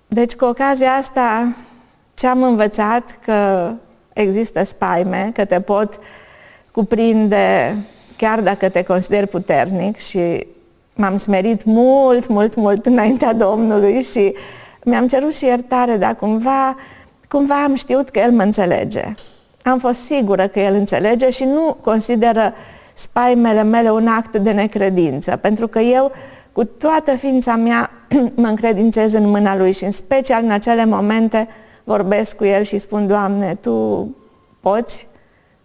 Deci 0.07 0.35
cu 0.35 0.45
ocazia 0.45 0.93
asta 0.93 1.57
ce 2.15 2.27
am 2.27 2.43
învățat 2.43 3.19
că 3.25 3.71
există 4.13 4.65
spaime, 4.65 5.31
că 5.35 5.45
te 5.45 5.61
pot 5.61 5.99
cuprinde 6.71 7.77
chiar 8.17 8.41
dacă 8.41 8.69
te 8.69 8.83
consideri 8.83 9.27
puternic 9.27 9.99
și 9.99 10.47
m-am 10.95 11.17
smerit 11.17 11.65
mult, 11.65 12.29
mult, 12.29 12.55
mult 12.55 12.87
înaintea 12.87 13.33
Domnului 13.33 14.03
și 14.03 14.35
mi-am 14.85 15.09
cerut 15.09 15.35
și 15.35 15.45
iertare, 15.45 15.97
dar 15.97 16.17
cumva, 16.17 16.77
cumva 17.29 17.63
am 17.63 17.75
știut 17.75 18.09
că 18.09 18.19
el 18.19 18.31
mă 18.31 18.43
înțelege. 18.43 19.15
Am 19.69 19.79
fost 19.79 20.01
sigură 20.01 20.47
că 20.47 20.61
el 20.61 20.75
înțelege 20.75 21.31
și 21.31 21.45
nu 21.45 21.77
consideră 21.83 22.55
spaimele 22.95 23.63
mele 23.63 23.91
un 23.91 24.07
act 24.07 24.37
de 24.37 24.51
necredință, 24.51 25.37
pentru 25.37 25.67
că 25.67 25.79
eu 25.79 26.13
cu 26.53 26.65
toată 26.65 27.17
ființa 27.17 27.57
mea 27.57 27.91
mă 28.35 28.47
încredințez 28.47 29.13
în 29.13 29.29
mâna 29.29 29.57
lui 29.57 29.73
și 29.73 29.85
în 29.85 29.91
special 29.91 30.43
în 30.43 30.51
acele 30.51 30.85
momente 30.85 31.49
vorbesc 31.85 32.37
cu 32.37 32.45
el 32.45 32.63
și 32.63 32.79
spun, 32.79 33.07
Doamne, 33.07 33.55
Tu 33.61 34.09
poți 34.61 35.07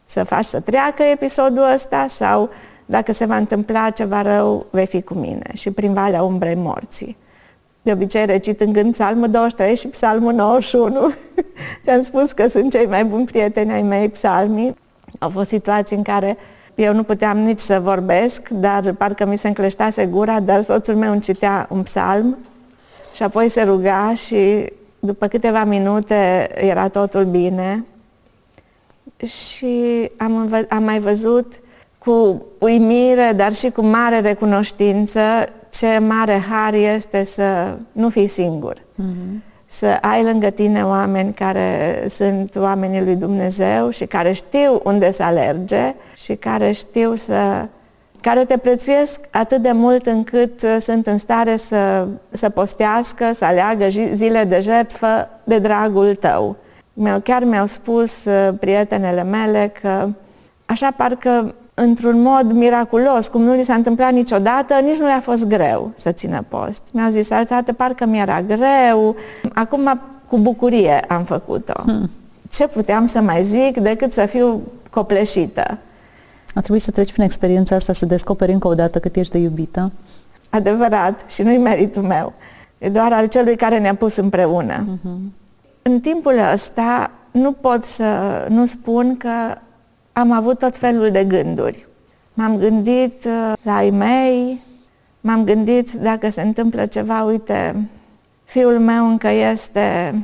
să 0.06 0.24
faci 0.24 0.46
să 0.46 0.60
treacă 0.60 1.04
episodul 1.04 1.72
ăsta 1.74 2.06
sau 2.10 2.50
dacă 2.86 3.14
se 3.14 3.26
va 3.26 3.38
întâmpla 3.38 3.90
ceva 3.90 4.22
rău, 4.22 4.66
vei 4.72 4.86
fi 4.86 5.02
cu 5.02 5.14
mine 5.14 5.52
și 5.54 5.72
prin 5.72 5.94
valea 5.94 6.24
umbrei 6.24 6.56
morții. 6.56 7.18
De 7.84 7.92
obicei 7.92 8.26
recit 8.26 8.62
în 8.62 8.74
gând 8.74 8.94
psalmul 8.94 9.30
23 9.30 9.76
și 9.76 9.88
psalmul 9.88 10.34
91. 10.34 11.14
Ți-am 11.84 12.04
spus 12.04 12.32
că 12.32 12.48
sunt 12.48 12.72
cei 12.72 12.86
mai 12.86 13.06
buni 13.06 13.26
prieteni 13.26 13.72
ai 13.72 13.82
mei 13.82 14.10
psalmii. 14.10 14.76
Au 15.20 15.30
fost 15.30 15.48
situații 15.48 15.96
în 15.96 16.04
care 16.04 16.38
eu 16.76 16.94
nu 16.94 17.04
puteam 17.04 17.38
nici 17.38 17.60
să 17.60 17.80
vorbesc, 17.80 18.50
dar 18.50 18.94
parcă 18.94 19.26
mi 19.26 19.38
se 19.38 19.48
încleștase 19.48 20.06
gura, 20.06 20.40
dar 20.40 20.62
soțul 20.62 20.96
meu 20.96 21.12
îmi 21.12 21.22
citea 21.22 21.68
un 21.70 21.84
psalm 21.84 22.38
și 23.14 23.24
apoi 23.24 23.50
se 23.50 23.62
ruga 23.62 24.14
și 24.14 24.72
după 25.00 25.28
câteva 25.28 25.64
minute 25.64 26.50
era 26.56 26.88
totul 26.88 27.26
bine. 27.26 27.86
Și 29.26 30.12
am, 30.18 30.66
am 30.70 30.84
mai 30.84 31.00
văzut 31.00 31.60
cu 31.98 32.46
uimire, 32.60 33.32
dar 33.36 33.54
și 33.54 33.70
cu 33.70 33.82
mare 33.82 34.20
recunoștință 34.20 35.22
ce 35.74 35.98
mare 35.98 36.44
har 36.50 36.74
este 36.74 37.24
să 37.24 37.78
nu 37.92 38.10
fii 38.10 38.28
singur. 38.28 38.78
Mm-hmm. 38.78 39.52
Să 39.68 39.98
ai 40.02 40.24
lângă 40.24 40.50
tine 40.50 40.86
oameni 40.86 41.34
care 41.34 42.06
sunt 42.10 42.56
oamenii 42.56 43.04
lui 43.04 43.16
Dumnezeu 43.16 43.90
și 43.90 44.06
care 44.06 44.32
știu 44.32 44.82
unde 44.84 45.12
să 45.12 45.24
alerge 45.24 45.96
și 46.16 46.36
care 46.36 46.72
știu 46.72 47.16
să 47.16 47.66
care 48.22 48.46
te 48.46 48.58
prețuiesc 48.58 49.20
atât 49.32 49.62
de 49.62 49.72
mult 49.72 50.06
încât 50.06 50.62
uh, 50.62 50.78
sunt 50.80 51.08
în 51.08 51.18
stare 51.18 51.58
să, 51.58 52.08
să 52.32 52.50
postească, 52.50 53.32
să 53.34 53.46
aleagă 53.46 53.88
zile 54.14 54.44
de 54.44 54.60
jertfă 54.60 55.30
de 55.44 55.60
dragul 55.60 56.16
tău. 56.16 56.56
Chiar 57.24 57.44
mi-au 57.44 57.66
spus 57.66 58.26
uh, 58.26 58.50
prietenele 58.60 59.24
mele 59.24 59.72
că 59.82 60.10
așa 60.66 60.92
parcă 60.98 61.56
într-un 61.74 62.22
mod 62.22 62.52
miraculos, 62.52 63.28
cum 63.28 63.42
nu 63.42 63.54
li 63.54 63.64
s-a 63.64 63.74
întâmplat 63.74 64.14
niciodată, 64.14 64.74
nici 64.84 64.98
nu 64.98 65.06
le-a 65.06 65.20
fost 65.20 65.46
greu 65.46 65.92
să 65.96 66.12
țină 66.12 66.46
post. 66.48 66.82
Mi-au 66.92 67.12
zis, 67.12 67.30
altă 67.30 67.74
parcă 67.74 68.06
mi-era 68.06 68.42
greu, 68.42 69.16
acum 69.54 70.00
cu 70.28 70.38
bucurie 70.38 71.00
am 71.00 71.24
făcut-o. 71.24 71.82
Hmm. 71.82 72.10
Ce 72.50 72.68
puteam 72.68 73.08
să 73.08 73.22
mai 73.22 73.44
zic 73.44 73.78
decât 73.78 74.14
să 74.14 74.26
fiu 74.26 74.62
copleșită? 74.90 75.78
A 76.54 76.60
trebuit 76.60 76.82
să 76.82 76.92
treci 76.92 77.12
prin 77.12 77.24
experiența 77.24 77.76
asta, 77.76 77.94
să 77.94 78.06
descoperi 78.06 78.52
încă 78.52 78.68
o 78.68 78.74
dată 78.74 79.00
cât 79.00 79.16
ești 79.16 79.32
de 79.32 79.38
iubită? 79.38 79.92
Adevărat, 80.50 81.20
și 81.28 81.42
nu-i 81.42 81.58
meritul 81.58 82.02
meu. 82.02 82.34
E 82.78 82.90
doar 82.90 83.14
al 83.14 83.28
celui 83.28 83.56
care 83.56 83.80
ne-a 83.80 83.96
pus 83.96 84.16
împreună. 84.16 84.86
Uh-huh. 84.86 85.32
În 85.82 86.00
timpul 86.00 86.40
ăsta 86.54 87.12
nu 87.32 87.52
pot 87.52 87.84
să 87.84 88.06
nu 88.50 88.66
spun 88.66 89.18
că 89.18 89.30
am 90.14 90.32
avut 90.32 90.60
tot 90.60 90.78
felul 90.78 91.12
de 91.12 91.24
gânduri. 91.24 91.88
M-am 92.34 92.58
gândit 92.58 93.26
uh, 93.26 93.54
la 93.62 93.84
ei 93.84 93.92
mei, 93.92 94.62
m-am 95.22 95.44
gândit 95.44 95.92
dacă 95.92 96.30
se 96.30 96.42
întâmplă 96.42 96.86
ceva, 96.86 97.24
uite, 97.24 97.90
fiul 98.44 98.80
meu 98.80 99.08
încă 99.08 99.30
este 99.30 100.16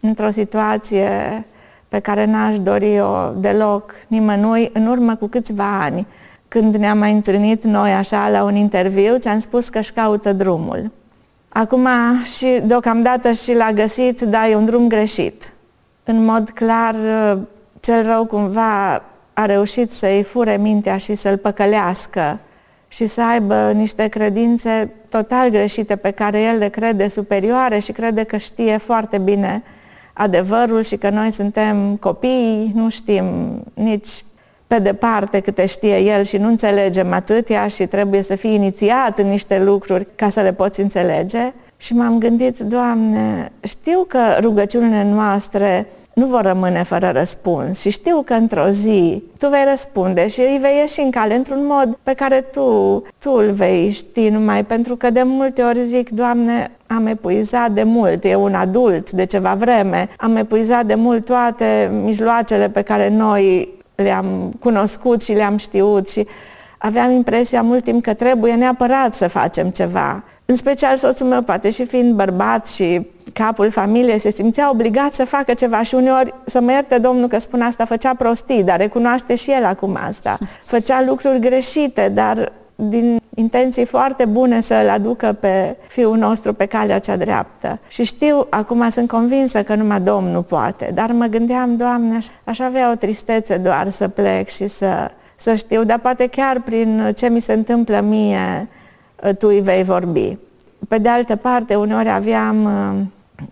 într-o 0.00 0.30
situație 0.30 1.44
pe 1.88 1.98
care 1.98 2.24
n-aș 2.24 2.58
dori-o 2.58 3.30
deloc 3.36 3.94
nimănui 4.06 4.70
în 4.72 4.86
urmă 4.86 5.14
cu 5.14 5.26
câțiva 5.26 5.82
ani. 5.82 6.06
Când 6.48 6.74
ne-am 6.74 6.98
mai 6.98 7.12
întâlnit 7.12 7.64
noi 7.64 7.92
așa 7.92 8.28
la 8.28 8.42
un 8.42 8.56
interviu, 8.56 9.18
ți-am 9.18 9.38
spus 9.38 9.68
că 9.68 9.78
își 9.78 9.92
caută 9.92 10.32
drumul. 10.32 10.90
Acum 11.48 11.88
și 12.36 12.60
deocamdată 12.64 13.32
și 13.32 13.54
l-a 13.54 13.72
găsit, 13.72 14.20
dar 14.20 14.48
e 14.50 14.56
un 14.56 14.64
drum 14.64 14.88
greșit. 14.88 15.52
În 16.04 16.24
mod 16.24 16.50
clar, 16.50 16.94
uh, 16.94 17.38
cel 17.84 18.06
rău 18.06 18.24
cumva 18.24 19.02
a 19.32 19.46
reușit 19.46 19.92
să-i 19.92 20.22
fure 20.22 20.56
mintea 20.56 20.96
și 20.96 21.14
să-l 21.14 21.36
păcălească 21.36 22.38
și 22.88 23.06
să 23.06 23.22
aibă 23.22 23.70
niște 23.74 24.08
credințe 24.08 24.90
total 25.08 25.48
greșite 25.48 25.96
pe 25.96 26.10
care 26.10 26.42
el 26.42 26.58
le 26.58 26.68
crede 26.68 27.08
superioare 27.08 27.78
și 27.78 27.92
crede 27.92 28.22
că 28.22 28.36
știe 28.36 28.76
foarte 28.76 29.18
bine 29.18 29.62
adevărul 30.12 30.82
și 30.82 30.96
că 30.96 31.10
noi 31.10 31.30
suntem 31.30 31.96
copii, 31.96 32.72
nu 32.74 32.90
știm 32.90 33.26
nici 33.74 34.24
pe 34.66 34.78
departe 34.78 35.40
câte 35.40 35.66
știe 35.66 35.98
el 35.98 36.24
și 36.24 36.36
nu 36.36 36.48
înțelegem 36.48 37.12
atâtea 37.12 37.66
și 37.66 37.86
trebuie 37.86 38.22
să 38.22 38.36
fii 38.36 38.54
inițiat 38.54 39.18
în 39.18 39.28
niște 39.28 39.62
lucruri 39.62 40.06
ca 40.16 40.28
să 40.28 40.40
le 40.40 40.52
poți 40.52 40.80
înțelege. 40.80 41.52
Și 41.76 41.94
m-am 41.94 42.18
gândit, 42.18 42.58
Doamne, 42.58 43.52
știu 43.60 44.04
că 44.08 44.18
rugăciunile 44.40 45.04
noastre 45.04 45.86
nu 46.14 46.26
vor 46.26 46.42
rămâne 46.42 46.82
fără 46.82 47.10
răspuns 47.14 47.80
și 47.80 47.90
știu 47.90 48.22
că 48.24 48.32
într-o 48.34 48.68
zi 48.68 49.22
tu 49.38 49.48
vei 49.48 49.64
răspunde 49.70 50.28
și 50.28 50.40
îi 50.40 50.58
vei 50.60 50.76
ieși 50.76 51.00
în 51.00 51.10
cale 51.10 51.34
într-un 51.34 51.66
mod 51.66 51.98
pe 52.02 52.12
care 52.12 52.40
tu, 52.40 53.02
tu 53.18 53.30
îl 53.30 53.50
vei 53.50 53.90
ști 53.90 54.28
numai 54.28 54.64
pentru 54.64 54.96
că 54.96 55.10
de 55.10 55.22
multe 55.22 55.62
ori 55.62 55.84
zic, 55.84 56.10
Doamne, 56.10 56.70
am 56.86 57.06
epuizat 57.06 57.70
de 57.70 57.82
mult, 57.82 58.24
e 58.24 58.34
un 58.34 58.54
adult 58.54 59.10
de 59.10 59.24
ceva 59.24 59.54
vreme, 59.54 60.08
am 60.16 60.36
epuizat 60.36 60.86
de 60.86 60.94
mult 60.94 61.24
toate 61.24 61.90
mijloacele 62.02 62.68
pe 62.68 62.82
care 62.82 63.08
noi 63.08 63.68
le-am 63.94 64.52
cunoscut 64.60 65.22
și 65.22 65.32
le-am 65.32 65.56
știut 65.56 66.08
și 66.08 66.26
aveam 66.78 67.10
impresia 67.10 67.62
mult 67.62 67.84
timp 67.84 68.02
că 68.02 68.14
trebuie 68.14 68.54
neapărat 68.54 69.14
să 69.14 69.28
facem 69.28 69.68
ceva. 69.68 70.22
În 70.46 70.56
special 70.56 70.96
soțul 70.96 71.26
meu, 71.26 71.42
poate 71.42 71.70
și 71.70 71.84
fiind 71.84 72.14
bărbat 72.14 72.68
și 72.68 73.06
capul 73.32 73.70
familiei, 73.70 74.18
se 74.18 74.30
simțea 74.30 74.70
obligat 74.70 75.12
să 75.12 75.24
facă 75.24 75.54
ceva 75.54 75.82
și 75.82 75.94
uneori, 75.94 76.34
să 76.44 76.60
mă 76.60 76.72
ierte 76.72 76.98
Domnul 76.98 77.28
că 77.28 77.38
spun 77.38 77.60
asta, 77.60 77.84
făcea 77.84 78.14
prostii, 78.14 78.62
dar 78.62 78.78
recunoaște 78.78 79.34
și 79.34 79.50
el 79.50 79.64
acum 79.64 79.98
asta. 80.08 80.38
Făcea 80.64 81.04
lucruri 81.06 81.38
greșite, 81.38 82.10
dar 82.14 82.52
din 82.74 83.20
intenții 83.34 83.84
foarte 83.84 84.24
bune 84.24 84.60
să-l 84.60 84.88
aducă 84.88 85.36
pe 85.40 85.76
fiul 85.88 86.16
nostru 86.16 86.52
pe 86.52 86.66
calea 86.66 86.98
cea 86.98 87.16
dreaptă. 87.16 87.78
Și 87.88 88.04
știu, 88.04 88.46
acum 88.50 88.90
sunt 88.90 89.08
convinsă 89.08 89.62
că 89.62 89.74
numai 89.74 90.00
Domnul 90.00 90.42
poate, 90.42 90.90
dar 90.94 91.12
mă 91.12 91.26
gândeam, 91.26 91.76
Doamne, 91.76 92.18
aș 92.44 92.58
avea 92.58 92.90
o 92.90 92.94
tristețe 92.94 93.56
doar 93.56 93.90
să 93.90 94.08
plec 94.08 94.48
și 94.48 94.66
să, 94.66 95.10
să 95.36 95.54
știu, 95.54 95.84
dar 95.84 95.98
poate 95.98 96.26
chiar 96.26 96.60
prin 96.60 97.12
ce 97.16 97.28
mi 97.28 97.40
se 97.40 97.52
întâmplă 97.52 98.00
mie, 98.00 98.68
tu 99.32 99.46
îi 99.46 99.60
vei 99.60 99.82
vorbi. 99.82 100.36
Pe 100.88 100.98
de 100.98 101.08
altă 101.08 101.36
parte, 101.36 101.74
uneori 101.74 102.10
aveam 102.10 102.68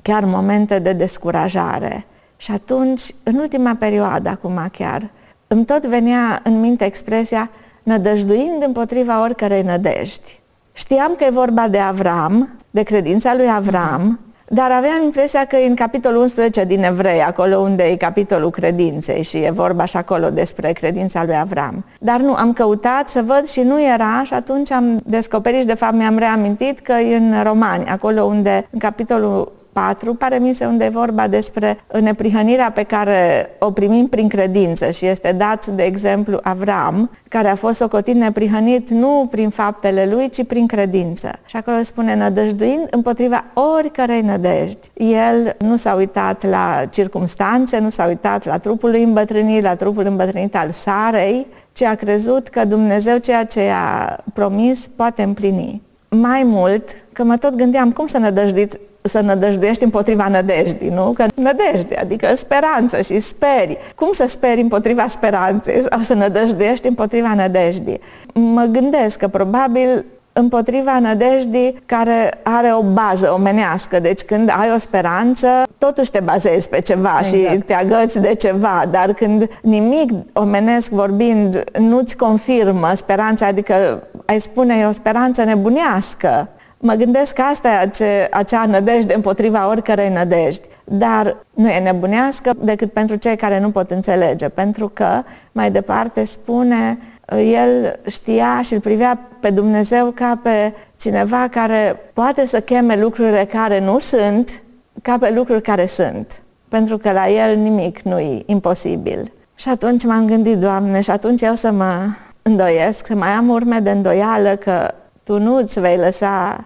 chiar 0.02 0.24
momente 0.24 0.78
de 0.78 0.92
descurajare. 0.92 2.06
Și 2.36 2.50
atunci, 2.50 3.14
în 3.22 3.34
ultima 3.34 3.76
perioadă, 3.78 4.28
acum 4.28 4.68
chiar, 4.72 5.10
îmi 5.46 5.64
tot 5.64 5.86
venea 5.86 6.40
în 6.42 6.60
minte 6.60 6.84
expresia 6.84 7.50
nădăjduind 7.82 8.62
împotriva 8.62 9.22
oricărei 9.22 9.62
nădejdi. 9.62 10.40
Știam 10.72 11.14
că 11.18 11.24
e 11.24 11.30
vorba 11.30 11.68
de 11.68 11.78
Avram, 11.78 12.48
de 12.70 12.82
credința 12.82 13.34
lui 13.34 13.50
Avram, 13.50 14.20
dar 14.48 14.70
aveam 14.70 15.02
impresia 15.04 15.44
că 15.44 15.56
în 15.56 15.74
capitolul 15.74 16.20
11 16.20 16.64
din 16.64 16.82
Evrei, 16.82 17.22
acolo 17.22 17.58
unde 17.58 17.82
e 17.82 17.96
capitolul 17.96 18.50
credinței 18.50 19.22
și 19.22 19.36
e 19.36 19.50
vorba 19.50 19.84
și 19.84 19.96
acolo 19.96 20.30
despre 20.30 20.72
credința 20.72 21.24
lui 21.24 21.36
Avram. 21.36 21.84
Dar 21.98 22.20
nu, 22.20 22.34
am 22.34 22.52
căutat 22.52 23.08
să 23.08 23.22
văd 23.26 23.46
și 23.46 23.60
nu 23.60 23.82
era 23.82 24.22
și 24.24 24.34
atunci 24.34 24.70
am 24.70 25.00
descoperit 25.04 25.60
și 25.60 25.66
de 25.66 25.74
fapt 25.74 25.94
mi-am 25.94 26.18
reamintit 26.18 26.78
că 26.78 26.92
în 26.92 27.42
Romani, 27.42 27.84
acolo 27.84 28.22
unde 28.22 28.66
în 28.70 28.78
capitolul 28.78 29.52
4, 29.72 30.14
pare 30.14 30.38
mi 30.38 30.52
se 30.52 30.64
unde 30.66 30.84
e 30.84 30.88
vorba 30.88 31.28
despre 31.28 31.78
neprihănirea 32.00 32.70
pe 32.70 32.82
care 32.82 33.50
o 33.58 33.70
primim 33.70 34.06
prin 34.06 34.28
credință 34.28 34.90
și 34.90 35.06
este 35.06 35.32
dat, 35.32 35.66
de 35.66 35.82
exemplu, 35.82 36.40
Avram, 36.42 37.10
care 37.28 37.48
a 37.48 37.54
fost 37.54 37.76
socotit 37.76 38.14
neprihănit 38.14 38.90
nu 38.90 39.28
prin 39.30 39.50
faptele 39.50 40.08
lui, 40.10 40.28
ci 40.28 40.46
prin 40.46 40.66
credință. 40.66 41.38
Și 41.44 41.56
acolo 41.56 41.82
spune, 41.82 42.14
nădăjduind 42.14 42.86
împotriva 42.90 43.44
oricărei 43.76 44.20
nădejdi. 44.20 44.90
El 44.94 45.56
nu 45.58 45.76
s-a 45.76 45.94
uitat 45.94 46.48
la 46.48 46.84
circumstanțe, 46.90 47.78
nu 47.78 47.90
s-a 47.90 48.06
uitat 48.06 48.44
la 48.44 48.58
trupul 48.58 48.90
lui 48.90 49.02
îmbătrânit, 49.02 49.62
la 49.62 49.74
trupul 49.74 50.06
îmbătrânit 50.06 50.56
al 50.56 50.70
Sarei, 50.70 51.46
ci 51.72 51.82
a 51.82 51.94
crezut 51.94 52.48
că 52.48 52.64
Dumnezeu 52.64 53.16
ceea 53.16 53.44
ce 53.44 53.70
a 53.74 54.16
promis 54.34 54.86
poate 54.96 55.22
împlini. 55.22 55.82
Mai 56.08 56.42
mult, 56.44 56.88
că 57.12 57.24
mă 57.24 57.36
tot 57.36 57.54
gândeam 57.54 57.92
cum 57.92 58.06
să 58.06 58.18
nădăjduiți 58.18 58.78
să 59.02 59.20
nădăjduiești 59.20 59.84
împotriva 59.84 60.28
nădejdii, 60.28 60.88
nu? 60.88 61.12
Că 61.12 61.26
nădejde, 61.34 61.96
adică 62.00 62.34
speranță 62.36 63.00
și 63.00 63.20
speri. 63.20 63.78
Cum 63.94 64.08
să 64.12 64.24
speri 64.28 64.60
împotriva 64.60 65.06
speranței 65.06 65.84
sau 65.90 66.00
să 66.00 66.14
nădăjduiești 66.14 66.86
împotriva 66.86 67.34
nădejdii? 67.34 68.00
Mă 68.34 68.64
gândesc 68.64 69.18
că 69.18 69.28
probabil 69.28 70.04
împotriva 70.32 70.98
nădejdii 70.98 71.82
care 71.86 72.30
are 72.42 72.72
o 72.72 72.82
bază 72.82 73.32
omenească. 73.34 74.00
Deci 74.00 74.20
când 74.22 74.48
ai 74.48 74.72
o 74.74 74.78
speranță, 74.78 75.48
totuși 75.78 76.10
te 76.10 76.20
bazezi 76.20 76.68
pe 76.68 76.80
ceva 76.80 77.18
exact. 77.18 77.52
și 77.52 77.58
te 77.58 77.74
agăți 77.74 78.20
de 78.20 78.34
ceva, 78.34 78.82
dar 78.90 79.12
când 79.12 79.48
nimic 79.62 80.10
omenesc 80.32 80.90
vorbind 80.90 81.64
nu-ți 81.78 82.16
confirmă 82.16 82.92
speranța, 82.94 83.46
adică 83.46 84.02
ai 84.26 84.40
spune 84.40 84.78
e 84.78 84.86
o 84.86 84.92
speranță 84.92 85.44
nebunească, 85.44 86.48
Mă 86.84 86.94
gândesc 86.94 87.34
că 87.34 87.42
asta 87.42 87.68
e 87.68 87.78
ace, 87.78 88.28
acea 88.30 88.66
nădejde 88.66 89.14
împotriva 89.14 89.68
oricărei 89.68 90.08
nădejdi, 90.08 90.66
dar 90.84 91.36
nu 91.54 91.68
e 91.68 91.78
nebunească 91.78 92.52
decât 92.58 92.92
pentru 92.92 93.16
cei 93.16 93.36
care 93.36 93.60
nu 93.60 93.70
pot 93.70 93.90
înțelege, 93.90 94.48
pentru 94.48 94.90
că 94.94 95.22
mai 95.52 95.70
departe 95.70 96.24
spune 96.24 96.98
el 97.36 97.98
știa 98.06 98.60
și 98.62 98.74
îl 98.74 98.80
privea 98.80 99.18
pe 99.40 99.50
Dumnezeu 99.50 100.10
ca 100.10 100.38
pe 100.42 100.72
cineva 100.96 101.48
care 101.50 101.96
poate 102.12 102.46
să 102.46 102.60
cheme 102.60 102.96
lucrurile 102.96 103.48
care 103.52 103.80
nu 103.80 103.98
sunt 103.98 104.62
ca 105.02 105.18
pe 105.18 105.32
lucruri 105.34 105.62
care 105.62 105.86
sunt, 105.86 106.42
pentru 106.68 106.98
că 106.98 107.12
la 107.12 107.28
el 107.28 107.56
nimic 107.56 108.00
nu 108.00 108.18
e 108.18 108.42
imposibil. 108.46 109.32
Și 109.54 109.68
atunci 109.68 110.04
m-am 110.04 110.26
gândit, 110.26 110.58
Doamne, 110.58 111.00
și 111.00 111.10
atunci 111.10 111.42
eu 111.42 111.54
să 111.54 111.70
mă 111.70 111.94
îndoiesc, 112.42 113.06
să 113.06 113.14
mai 113.14 113.28
am 113.28 113.48
urme 113.48 113.78
de 113.78 113.90
îndoială 113.90 114.56
că 114.56 114.94
Tu 115.24 115.38
nu 115.38 115.56
îți 115.56 115.80
vei 115.80 115.96
lăsa 115.96 116.64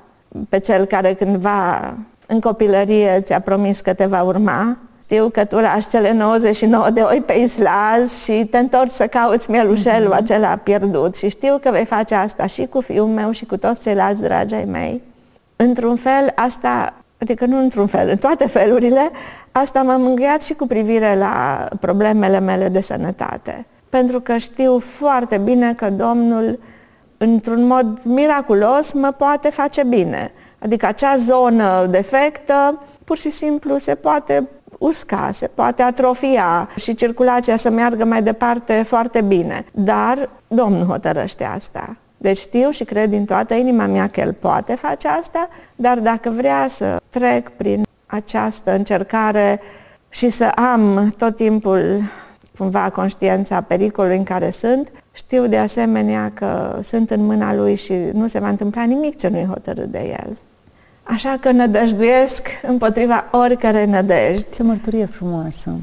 pe 0.48 0.58
cel 0.58 0.84
care 0.84 1.14
cândva 1.14 1.94
în 2.26 2.40
copilărie 2.40 3.20
ți-a 3.24 3.40
promis 3.40 3.80
că 3.80 3.92
te 3.92 4.06
va 4.06 4.22
urma. 4.22 4.76
Știu 5.02 5.28
că 5.28 5.44
tu 5.44 5.56
lași 5.56 5.88
cele 5.88 6.12
99 6.12 6.90
de 6.90 7.00
oi 7.00 7.22
pe 7.26 7.32
islaz 7.32 8.22
și 8.22 8.46
te 8.50 8.58
întorci 8.58 8.90
să 8.90 9.06
cauți 9.06 9.50
mielușelul 9.50 10.12
mm-hmm. 10.12 10.16
acela 10.16 10.56
pierdut 10.56 11.16
și 11.16 11.28
știu 11.28 11.58
că 11.62 11.70
vei 11.70 11.84
face 11.84 12.14
asta 12.14 12.46
și 12.46 12.66
cu 12.66 12.80
fiul 12.80 13.06
meu 13.06 13.30
și 13.30 13.46
cu 13.46 13.56
toți 13.56 13.82
ceilalți 13.82 14.22
dragii 14.22 14.64
mei. 14.64 15.02
Într-un 15.56 15.96
fel, 15.96 16.32
asta, 16.34 16.94
adică 17.18 17.46
nu 17.46 17.58
într-un 17.58 17.86
fel, 17.86 18.08
în 18.08 18.16
toate 18.16 18.46
felurile, 18.46 19.10
asta 19.52 19.82
m-a 19.82 19.96
mângâiat 19.96 20.42
și 20.42 20.54
cu 20.54 20.66
privire 20.66 21.16
la 21.16 21.68
problemele 21.80 22.40
mele 22.40 22.68
de 22.68 22.80
sănătate. 22.80 23.66
Pentru 23.88 24.20
că 24.20 24.36
știu 24.36 24.78
foarte 24.78 25.38
bine 25.38 25.74
că 25.74 25.90
Domnul 25.90 26.58
într-un 27.18 27.66
mod 27.66 27.98
miraculos, 28.02 28.92
mă 28.92 29.14
poate 29.16 29.50
face 29.50 29.84
bine. 29.84 30.32
Adică 30.58 30.86
acea 30.86 31.16
zonă 31.16 31.86
defectă 31.90 32.82
pur 33.04 33.16
și 33.16 33.30
simplu 33.30 33.78
se 33.78 33.94
poate 33.94 34.48
usca, 34.78 35.30
se 35.32 35.46
poate 35.46 35.82
atrofia 35.82 36.68
și 36.76 36.94
circulația 36.94 37.56
să 37.56 37.70
meargă 37.70 38.04
mai 38.04 38.22
departe 38.22 38.82
foarte 38.86 39.20
bine. 39.20 39.64
Dar 39.72 40.28
Domnul 40.48 40.86
hotărăște 40.86 41.44
asta. 41.44 41.96
Deci 42.16 42.38
știu 42.38 42.70
și 42.70 42.84
cred 42.84 43.10
din 43.10 43.24
toată 43.24 43.54
inima 43.54 43.86
mea 43.86 44.06
că 44.08 44.20
El 44.20 44.32
poate 44.32 44.74
face 44.74 45.08
asta, 45.08 45.48
dar 45.76 45.98
dacă 45.98 46.30
vrea 46.30 46.66
să 46.68 47.00
trec 47.08 47.48
prin 47.48 47.82
această 48.06 48.74
încercare 48.74 49.60
și 50.08 50.28
să 50.28 50.44
am 50.44 51.14
tot 51.16 51.36
timpul 51.36 52.02
cumva 52.58 52.90
conștiența 52.90 53.60
pericolului 53.60 54.16
în 54.16 54.24
care 54.24 54.50
sunt, 54.50 54.92
știu 55.16 55.46
de 55.46 55.58
asemenea 55.58 56.30
că 56.34 56.78
sunt 56.82 57.10
în 57.10 57.24
mâna 57.24 57.54
lui 57.54 57.74
și 57.74 57.92
nu 58.12 58.28
se 58.28 58.38
va 58.38 58.48
întâmpla 58.48 58.84
nimic 58.84 59.18
ce 59.18 59.28
nu-i 59.28 59.46
hotărât 59.50 59.90
de 59.90 60.16
el. 60.20 60.36
Așa 61.02 61.36
că 61.40 61.50
nădăjduiesc 61.50 62.48
împotriva 62.66 63.24
oricare 63.32 63.84
nădejdi. 63.84 64.44
Ce 64.54 64.62
mărturie 64.62 65.06
frumoasă! 65.06 65.74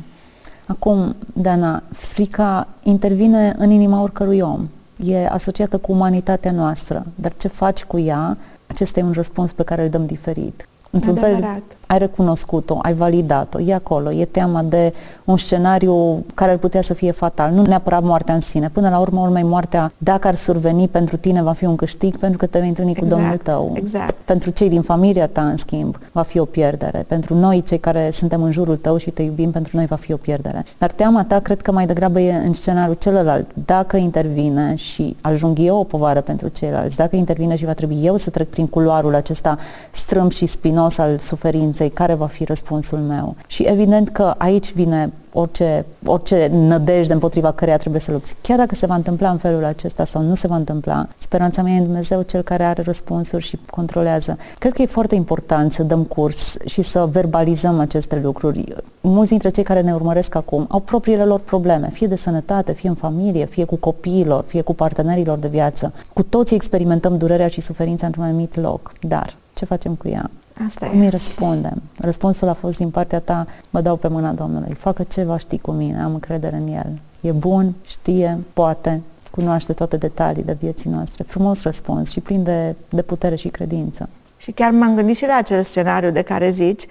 Acum, 0.68 1.16
Dana, 1.34 1.84
frica 1.92 2.68
intervine 2.84 3.56
în 3.58 3.70
inima 3.70 4.02
oricărui 4.02 4.40
om. 4.40 4.68
E 4.98 5.28
asociată 5.28 5.78
cu 5.78 5.92
umanitatea 5.92 6.52
noastră, 6.52 7.04
dar 7.16 7.34
ce 7.38 7.48
faci 7.48 7.84
cu 7.84 8.00
ea, 8.00 8.38
acesta 8.68 9.00
e 9.00 9.04
un 9.04 9.12
răspuns 9.12 9.52
pe 9.52 9.64
care 9.64 9.84
îl 9.84 9.90
dăm 9.90 10.06
diferit. 10.06 10.68
Într-un 10.96 11.18
Adevărat. 11.18 11.40
fel, 11.40 11.64
ai 11.88 11.98
recunoscut-o, 11.98 12.80
ai 12.82 12.94
validat-o, 12.94 13.60
e 13.60 13.74
acolo, 13.74 14.12
e 14.12 14.26
teama 14.26 14.62
de 14.62 14.94
un 15.24 15.38
scenariu 15.38 16.26
care 16.34 16.52
ar 16.52 16.58
putea 16.58 16.82
să 16.82 16.94
fie 16.94 17.12
fatal, 17.12 17.52
nu 17.52 17.62
neapărat 17.62 18.04
moartea 18.04 18.34
în 18.34 18.40
sine. 18.40 18.70
Până 18.70 18.90
la 18.90 19.00
urmă, 19.00 19.22
urmei, 19.22 19.44
moartea, 19.44 19.92
dacă 19.98 20.28
ar 20.28 20.36
surveni 20.36 20.88
pentru 20.88 21.18
tine, 21.18 21.42
va 21.42 21.52
fi 21.52 21.66
un 21.66 21.76
câștig 21.76 22.18
pentru 22.18 22.38
că 22.38 22.46
te 22.46 22.60
vei 22.60 22.68
întâlni 22.68 22.92
exact, 22.92 23.10
cu 23.10 23.16
Domnul 23.16 23.38
tău. 23.38 23.72
Exact. 23.76 24.16
Pentru 24.26 24.50
cei 24.50 24.70
din 24.70 24.82
familia 24.82 25.28
ta, 25.28 25.42
în 25.42 25.58
schimb, 25.58 25.98
va 26.12 26.22
fi 26.22 26.40
o 26.40 26.46
pierdere. 26.46 27.06
Pentru 27.08 27.36
noi, 27.36 27.62
cei 27.62 27.78
care 27.78 28.10
suntem 28.12 28.44
în 28.44 28.52
jurul 28.52 28.76
tău 28.76 28.98
și 28.98 29.10
te 29.10 29.22
iubim, 29.22 29.52
pentru 29.52 29.78
noi 29.78 29.86
va 29.86 29.96
fi 29.96 30.14
o 30.14 30.18
pierdere. 30.18 30.64
Dar 30.78 30.92
teama 30.92 31.24
ta, 31.24 31.40
cred 31.40 31.62
că 31.62 31.72
mai 31.72 31.86
degrabă 31.86 32.20
e 32.20 32.34
în 32.46 32.54
scenariul 32.54 32.96
celălalt. 33.00 33.48
Dacă 33.66 33.98
intervine 33.98 34.76
și 34.76 35.16
ajung 35.22 35.58
eu 35.60 35.78
o 35.78 35.84
povară 35.84 36.22
pentru 36.22 36.48
ceilalți, 36.48 36.98
dacă 36.98 37.16
intervine 37.16 37.56
și 37.56 37.66
va 37.66 37.74
trebui 37.74 38.00
eu 38.04 38.18
să 38.18 38.30
trec 38.30 38.50
prin 38.50 38.68
culoarul 38.68 39.16
acesta 39.16 39.58
strâmb 39.92 40.32
și 40.32 40.46
spinos 40.46 40.83
spinos 40.90 41.12
al 41.12 41.20
suferinței, 41.20 41.90
care 41.90 42.14
va 42.14 42.26
fi 42.26 42.44
răspunsul 42.44 43.00
meu? 43.00 43.36
Și 43.48 43.64
evident 43.64 44.10
că 44.10 44.34
aici 44.38 44.74
vine 44.74 45.12
orice, 45.34 45.86
orice 46.06 46.50
nădejde 46.52 47.14
împotriva 47.14 47.52
căreia 47.52 47.78
trebuie 47.78 48.02
să 48.02 48.12
lupți. 48.12 48.36
Chiar 48.42 48.58
dacă 48.58 48.76
se 48.76 48.86
va 48.86 48.96
întâmpla 48.96 49.30
în 49.30 49.38
felul 49.38 49.64
acesta 49.64 50.06
sau 50.06 50.22
nu 50.22 50.34
se 50.34 50.48
va 50.48 50.56
întâmpla, 50.56 51.08
speranța 51.18 51.62
mea 51.62 51.74
e 51.74 51.78
în 51.78 51.84
Dumnezeu 51.84 52.22
cel 52.22 52.42
care 52.42 52.64
are 52.64 52.82
răspunsuri 52.82 53.44
și 53.44 53.60
controlează. 53.70 54.38
Cred 54.58 54.74
că 54.74 54.82
e 54.82 54.86
foarte 54.86 55.16
important 55.16 55.74
să 55.74 55.84
dăm 55.84 56.04
curs 56.04 56.58
și 56.66 56.82
să 56.82 57.08
verbalizăm 57.12 57.80
aceste 57.80 58.20
lucruri. 58.24 58.64
Mulți 59.02 59.30
dintre 59.30 59.50
cei 59.50 59.64
care 59.64 59.82
ne 59.82 59.94
urmăresc 59.94 60.36
acum 60.36 60.66
au 60.70 60.80
propriile 60.80 61.24
lor 61.24 61.40
probleme, 61.40 61.90
fie 61.90 62.08
de 62.08 62.16
sănătate, 62.16 62.74
fie 62.74 62.90
în 62.90 62.96
familie, 62.96 63.46
fie 63.46 63.64
cu 63.64 63.76
copiilor, 63.76 64.44
fie 64.48 64.62
cu 64.62 64.74
partenerilor 64.74 65.38
de 65.38 65.48
viață. 65.48 65.94
Cu 66.14 66.24
toții 66.24 66.56
experimentăm 66.56 67.18
durerea 67.18 67.48
și 67.48 67.62
suferința 67.62 68.06
într-un 68.06 68.24
anumit 68.24 68.56
loc, 68.56 68.92
dar 69.02 69.36
ce 69.54 69.66
facem 69.66 69.96
cu 69.96 70.08
ea? 70.08 70.30
Asta 70.68 70.88
Cum 70.88 71.02
e. 71.02 71.04
îi 71.04 71.10
răspundem? 71.10 71.82
Răspunsul 71.98 72.48
a 72.48 72.54
fost 72.54 72.78
din 72.78 72.90
partea 72.90 73.20
ta, 73.20 73.48
mă 73.70 73.82
dau 73.82 73.96
pe 73.96 74.08
mâna 74.08 74.32
Domnului. 74.32 74.74
Facă 74.74 75.04
ce 75.04 75.24
va 75.24 75.38
ști 75.38 75.58
cu 75.58 75.72
mine, 75.72 76.02
am 76.02 76.14
încredere 76.14 76.56
în 76.56 76.68
El. 76.68 76.94
E 77.22 77.32
bun, 77.32 77.74
știe, 77.84 78.38
poate, 78.54 79.02
cunoaște 79.32 79.74
toate 79.74 79.98
detaliile 79.98 80.58
vieții 80.60 80.90
noastre. 80.90 81.24
Frumos 81.24 81.62
răspuns 81.62 82.12
și 82.12 82.20
plin 82.20 82.44
de, 82.44 82.76
de 82.90 83.02
putere 83.02 83.36
și 83.36 83.48
credință. 83.48 84.10
Și 84.38 84.52
chiar 84.52 84.72
m-am 84.72 84.96
gândit 84.96 85.16
și 85.16 85.26
la 85.26 85.36
acel 85.36 85.64
scenariu 85.64 86.12
de 86.12 86.22
care 86.22 86.50
zici, 86.50 86.86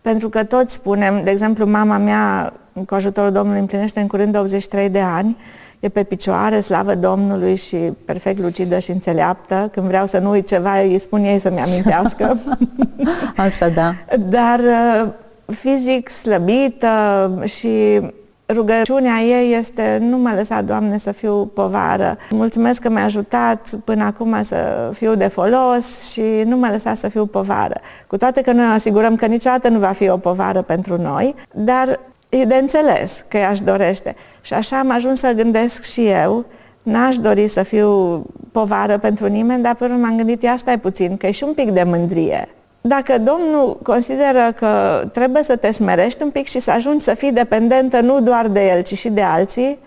pentru 0.00 0.28
că 0.28 0.44
toți 0.44 0.74
spunem, 0.74 1.24
de 1.24 1.30
exemplu, 1.30 1.66
mama 1.66 1.98
mea, 1.98 2.52
cu 2.86 2.94
ajutorul 2.94 3.32
Domnului, 3.32 3.60
împlinește 3.60 4.00
în 4.00 4.06
curând 4.06 4.36
83 4.36 4.88
de 4.88 5.00
ani, 5.00 5.36
e 5.80 5.88
pe 5.88 6.02
picioare, 6.02 6.60
slavă 6.60 6.94
Domnului 6.94 7.56
și 7.56 7.76
perfect 8.04 8.40
lucidă 8.40 8.78
și 8.78 8.90
înțeleaptă. 8.90 9.68
Când 9.72 9.86
vreau 9.86 10.06
să 10.06 10.18
nu 10.18 10.30
uit 10.30 10.46
ceva, 10.46 10.80
îi 10.80 10.98
spun 10.98 11.24
ei 11.24 11.38
să-mi 11.38 11.60
amintească. 11.60 12.38
Asta 13.36 13.68
da. 13.68 13.94
Dar 14.28 14.58
uh, 14.58 15.08
fizic 15.46 16.08
slăbită 16.08 17.30
și 17.44 18.00
rugăciunea 18.46 19.20
ei 19.20 19.54
este 19.58 19.98
nu 20.00 20.18
mă 20.18 20.32
lăsa, 20.36 20.62
Doamne, 20.62 20.98
să 20.98 21.12
fiu 21.12 21.46
povară. 21.46 22.16
Mulțumesc 22.30 22.80
că 22.80 22.90
mi-a 22.90 23.04
ajutat 23.04 23.68
până 23.84 24.04
acum 24.04 24.42
să 24.42 24.90
fiu 24.94 25.14
de 25.14 25.26
folos 25.26 26.10
și 26.10 26.22
nu 26.44 26.56
mă 26.56 26.68
lăsa 26.70 26.94
să 26.94 27.08
fiu 27.08 27.26
povară. 27.26 27.80
Cu 28.06 28.16
toate 28.16 28.40
că 28.40 28.52
noi 28.52 28.64
asigurăm 28.64 29.16
că 29.16 29.26
niciodată 29.26 29.68
nu 29.68 29.78
va 29.78 29.92
fi 29.92 30.08
o 30.08 30.16
povară 30.16 30.62
pentru 30.62 31.00
noi, 31.00 31.34
dar 31.54 32.00
e 32.28 32.44
de 32.44 32.54
înțeles 32.54 33.24
că 33.28 33.36
ea 33.36 33.50
își 33.50 33.62
dorește. 33.62 34.16
Și 34.40 34.54
așa 34.54 34.78
am 34.78 34.90
ajuns 34.90 35.18
să 35.18 35.32
gândesc 35.32 35.82
și 35.82 36.06
eu, 36.06 36.44
n-aș 36.82 37.16
dori 37.16 37.48
să 37.48 37.62
fiu 37.62 38.22
povară 38.52 38.98
pentru 38.98 39.26
nimeni, 39.26 39.62
dar 39.62 39.74
pe 39.74 39.84
urmă 39.84 39.96
m-am 39.96 40.16
gândit, 40.16 40.42
ia 40.42 40.56
stai 40.56 40.78
puțin, 40.78 41.16
că 41.16 41.26
e 41.26 41.30
și 41.30 41.44
un 41.44 41.52
pic 41.52 41.70
de 41.70 41.82
mândrie. 41.82 42.48
Dacă 42.80 43.18
Domnul 43.18 43.78
consideră 43.82 44.54
că 44.56 45.02
trebuie 45.12 45.42
să 45.42 45.56
te 45.56 45.72
smerești 45.72 46.22
un 46.22 46.30
pic 46.30 46.46
și 46.46 46.58
să 46.58 46.70
ajungi 46.70 47.04
să 47.04 47.14
fii 47.14 47.32
dependentă 47.32 48.00
nu 48.00 48.20
doar 48.20 48.48
de 48.48 48.68
El, 48.68 48.82
ci 48.82 48.98
și 48.98 49.08
de 49.08 49.22
alții, 49.22 49.78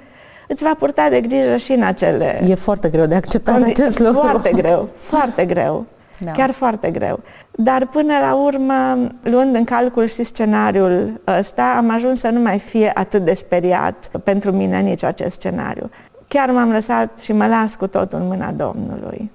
îți 0.47 0.63
va 0.63 0.75
purta 0.80 1.10
de 1.10 1.21
grijă 1.21 1.58
și 1.58 1.71
în 1.71 1.84
acele... 1.84 2.39
E 2.47 2.56
foarte 2.56 2.89
greu 2.89 3.06
de 3.06 3.15
acceptat 3.15 3.62
acest 3.62 3.99
lucru. 3.99 4.19
Foarte 4.19 4.51
greu, 4.51 4.89
foarte 5.12 5.45
greu. 5.45 5.86
Da. 6.23 6.31
Chiar 6.31 6.51
foarte 6.51 6.91
greu. 6.91 7.19
Dar 7.51 7.88
până 7.88 8.13
la 8.21 8.36
urmă, 8.36 9.07
luând 9.23 9.55
în 9.55 9.63
calcul 9.63 10.07
și 10.07 10.23
scenariul 10.23 11.21
ăsta, 11.39 11.73
am 11.77 11.89
ajuns 11.89 12.19
să 12.19 12.29
nu 12.29 12.39
mai 12.39 12.60
fie 12.60 12.91
atât 12.93 13.25
de 13.25 13.34
speriat 13.34 14.10
pentru 14.23 14.51
mine 14.51 14.79
nici 14.79 15.03
acest 15.03 15.31
scenariu. 15.31 15.89
Chiar 16.27 16.51
m-am 16.51 16.71
lăsat 16.71 17.19
și 17.19 17.34
mă 17.34 17.47
las 17.47 17.75
cu 17.75 17.88
totul 17.88 18.19
în 18.19 18.27
mâna 18.27 18.51
Domnului. 18.51 19.31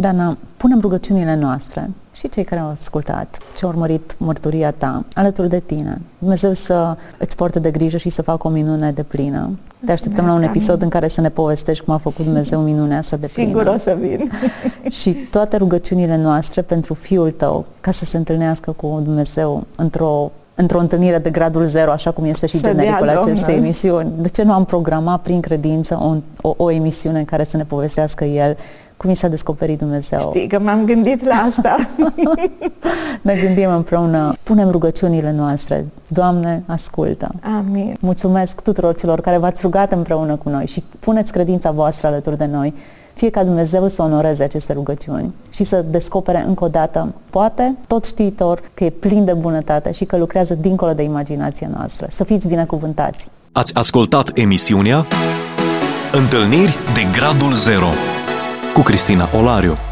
Dana, 0.00 0.36
punem 0.56 0.80
rugăciunile 0.80 1.34
noastre 1.34 1.90
și 2.12 2.28
cei 2.28 2.44
care 2.44 2.60
au 2.60 2.68
ascultat, 2.68 3.38
ce 3.56 3.64
au 3.64 3.70
urmărit 3.70 4.14
mărturia 4.18 4.70
ta, 4.70 5.04
alături 5.14 5.48
de 5.48 5.62
tine. 5.66 6.00
Dumnezeu 6.18 6.52
să 6.52 6.96
îți 7.18 7.36
poarte 7.36 7.58
de 7.58 7.70
grijă 7.70 7.96
și 7.96 8.08
să 8.08 8.22
facă 8.22 8.46
o 8.46 8.50
minune 8.50 8.90
de 8.92 9.02
plină. 9.02 9.58
Te 9.84 9.92
așteptăm 9.92 10.24
la 10.24 10.32
un 10.32 10.36
Mulțumesc, 10.36 10.56
episod 10.56 10.74
amin. 10.74 10.84
în 10.84 10.90
care 10.90 11.08
să 11.08 11.20
ne 11.20 11.28
povestești 11.28 11.84
cum 11.84 11.94
a 11.94 11.96
făcut 11.96 12.24
Dumnezeu 12.24 12.60
minunea 12.60 13.02
să 13.02 13.16
de 13.16 13.30
plină. 13.32 13.48
Sigur 13.48 13.66
o 13.74 13.78
să 13.78 13.96
vin. 14.00 14.30
și 15.00 15.10
toate 15.10 15.56
rugăciunile 15.56 16.16
noastre 16.16 16.62
pentru 16.62 16.94
Fiul 16.94 17.32
tău, 17.32 17.64
ca 17.80 17.90
să 17.90 18.04
se 18.04 18.16
întâlnească 18.16 18.72
cu 18.72 19.00
Dumnezeu 19.04 19.66
într-o 19.76 20.30
într-o 20.54 20.78
întâlnire 20.78 21.18
de 21.18 21.30
gradul 21.30 21.64
zero, 21.64 21.90
așa 21.90 22.10
cum 22.10 22.24
este 22.24 22.46
și 22.46 22.56
Să 22.56 22.62
dea 22.62 22.72
genericul 22.72 23.08
acestei 23.08 23.34
Domnul. 23.34 23.64
emisiuni. 23.64 24.12
De 24.18 24.28
ce 24.28 24.42
nu 24.42 24.52
am 24.52 24.64
programat 24.64 25.20
prin 25.20 25.40
credință 25.40 25.98
o, 26.02 26.16
o, 26.48 26.54
o 26.56 26.70
emisiune 26.70 27.18
în 27.18 27.24
care 27.24 27.44
să 27.44 27.56
ne 27.56 27.64
povestească 27.64 28.24
El 28.24 28.56
cum 29.00 29.10
i 29.10 29.14
s-a 29.14 29.28
descoperit 29.28 29.78
Dumnezeu? 29.78 30.18
Știi 30.18 30.46
că 30.46 30.58
m-am 30.58 30.84
gândit 30.84 31.24
la 31.24 31.34
asta. 31.34 31.76
Ne 33.22 33.34
gândim 33.34 33.70
împreună, 33.70 34.34
punem 34.42 34.70
rugăciunile 34.70 35.32
noastre. 35.32 35.86
Doamne, 36.08 36.62
ascultă! 36.66 37.30
Amin. 37.58 37.96
Mulțumesc 38.00 38.60
tuturor 38.60 38.94
celor 38.94 39.20
care 39.20 39.36
v-ați 39.36 39.60
rugat 39.62 39.92
împreună 39.92 40.36
cu 40.36 40.48
noi 40.48 40.66
și 40.66 40.84
puneți 40.98 41.32
credința 41.32 41.70
voastră 41.70 42.06
alături 42.06 42.38
de 42.38 42.44
noi. 42.44 42.74
Fie 43.14 43.30
ca 43.30 43.44
Dumnezeu 43.44 43.88
să 43.88 44.02
onoreze 44.02 44.42
aceste 44.42 44.72
rugăciuni 44.72 45.34
și 45.50 45.64
să 45.64 45.84
descopere 45.90 46.44
încă 46.46 46.64
o 46.64 46.68
dată, 46.68 47.12
poate, 47.30 47.76
tot 47.86 48.04
știitor, 48.04 48.62
că 48.74 48.84
e 48.84 48.90
plin 48.90 49.24
de 49.24 49.32
bunătate 49.32 49.92
și 49.92 50.04
că 50.04 50.16
lucrează 50.16 50.54
dincolo 50.54 50.92
de 50.92 51.02
imaginația 51.02 51.68
noastră. 51.76 52.06
Să 52.10 52.24
fiți 52.24 52.48
binecuvântați! 52.48 53.28
Ați 53.52 53.74
ascultat 53.74 54.30
emisiunea 54.34 55.04
Întâlniri 56.12 56.78
de 56.94 57.00
Gradul 57.12 57.52
Zero 57.52 57.88
ku 58.74 58.82
Kristina 58.82 59.26
Olarju. 59.34 59.89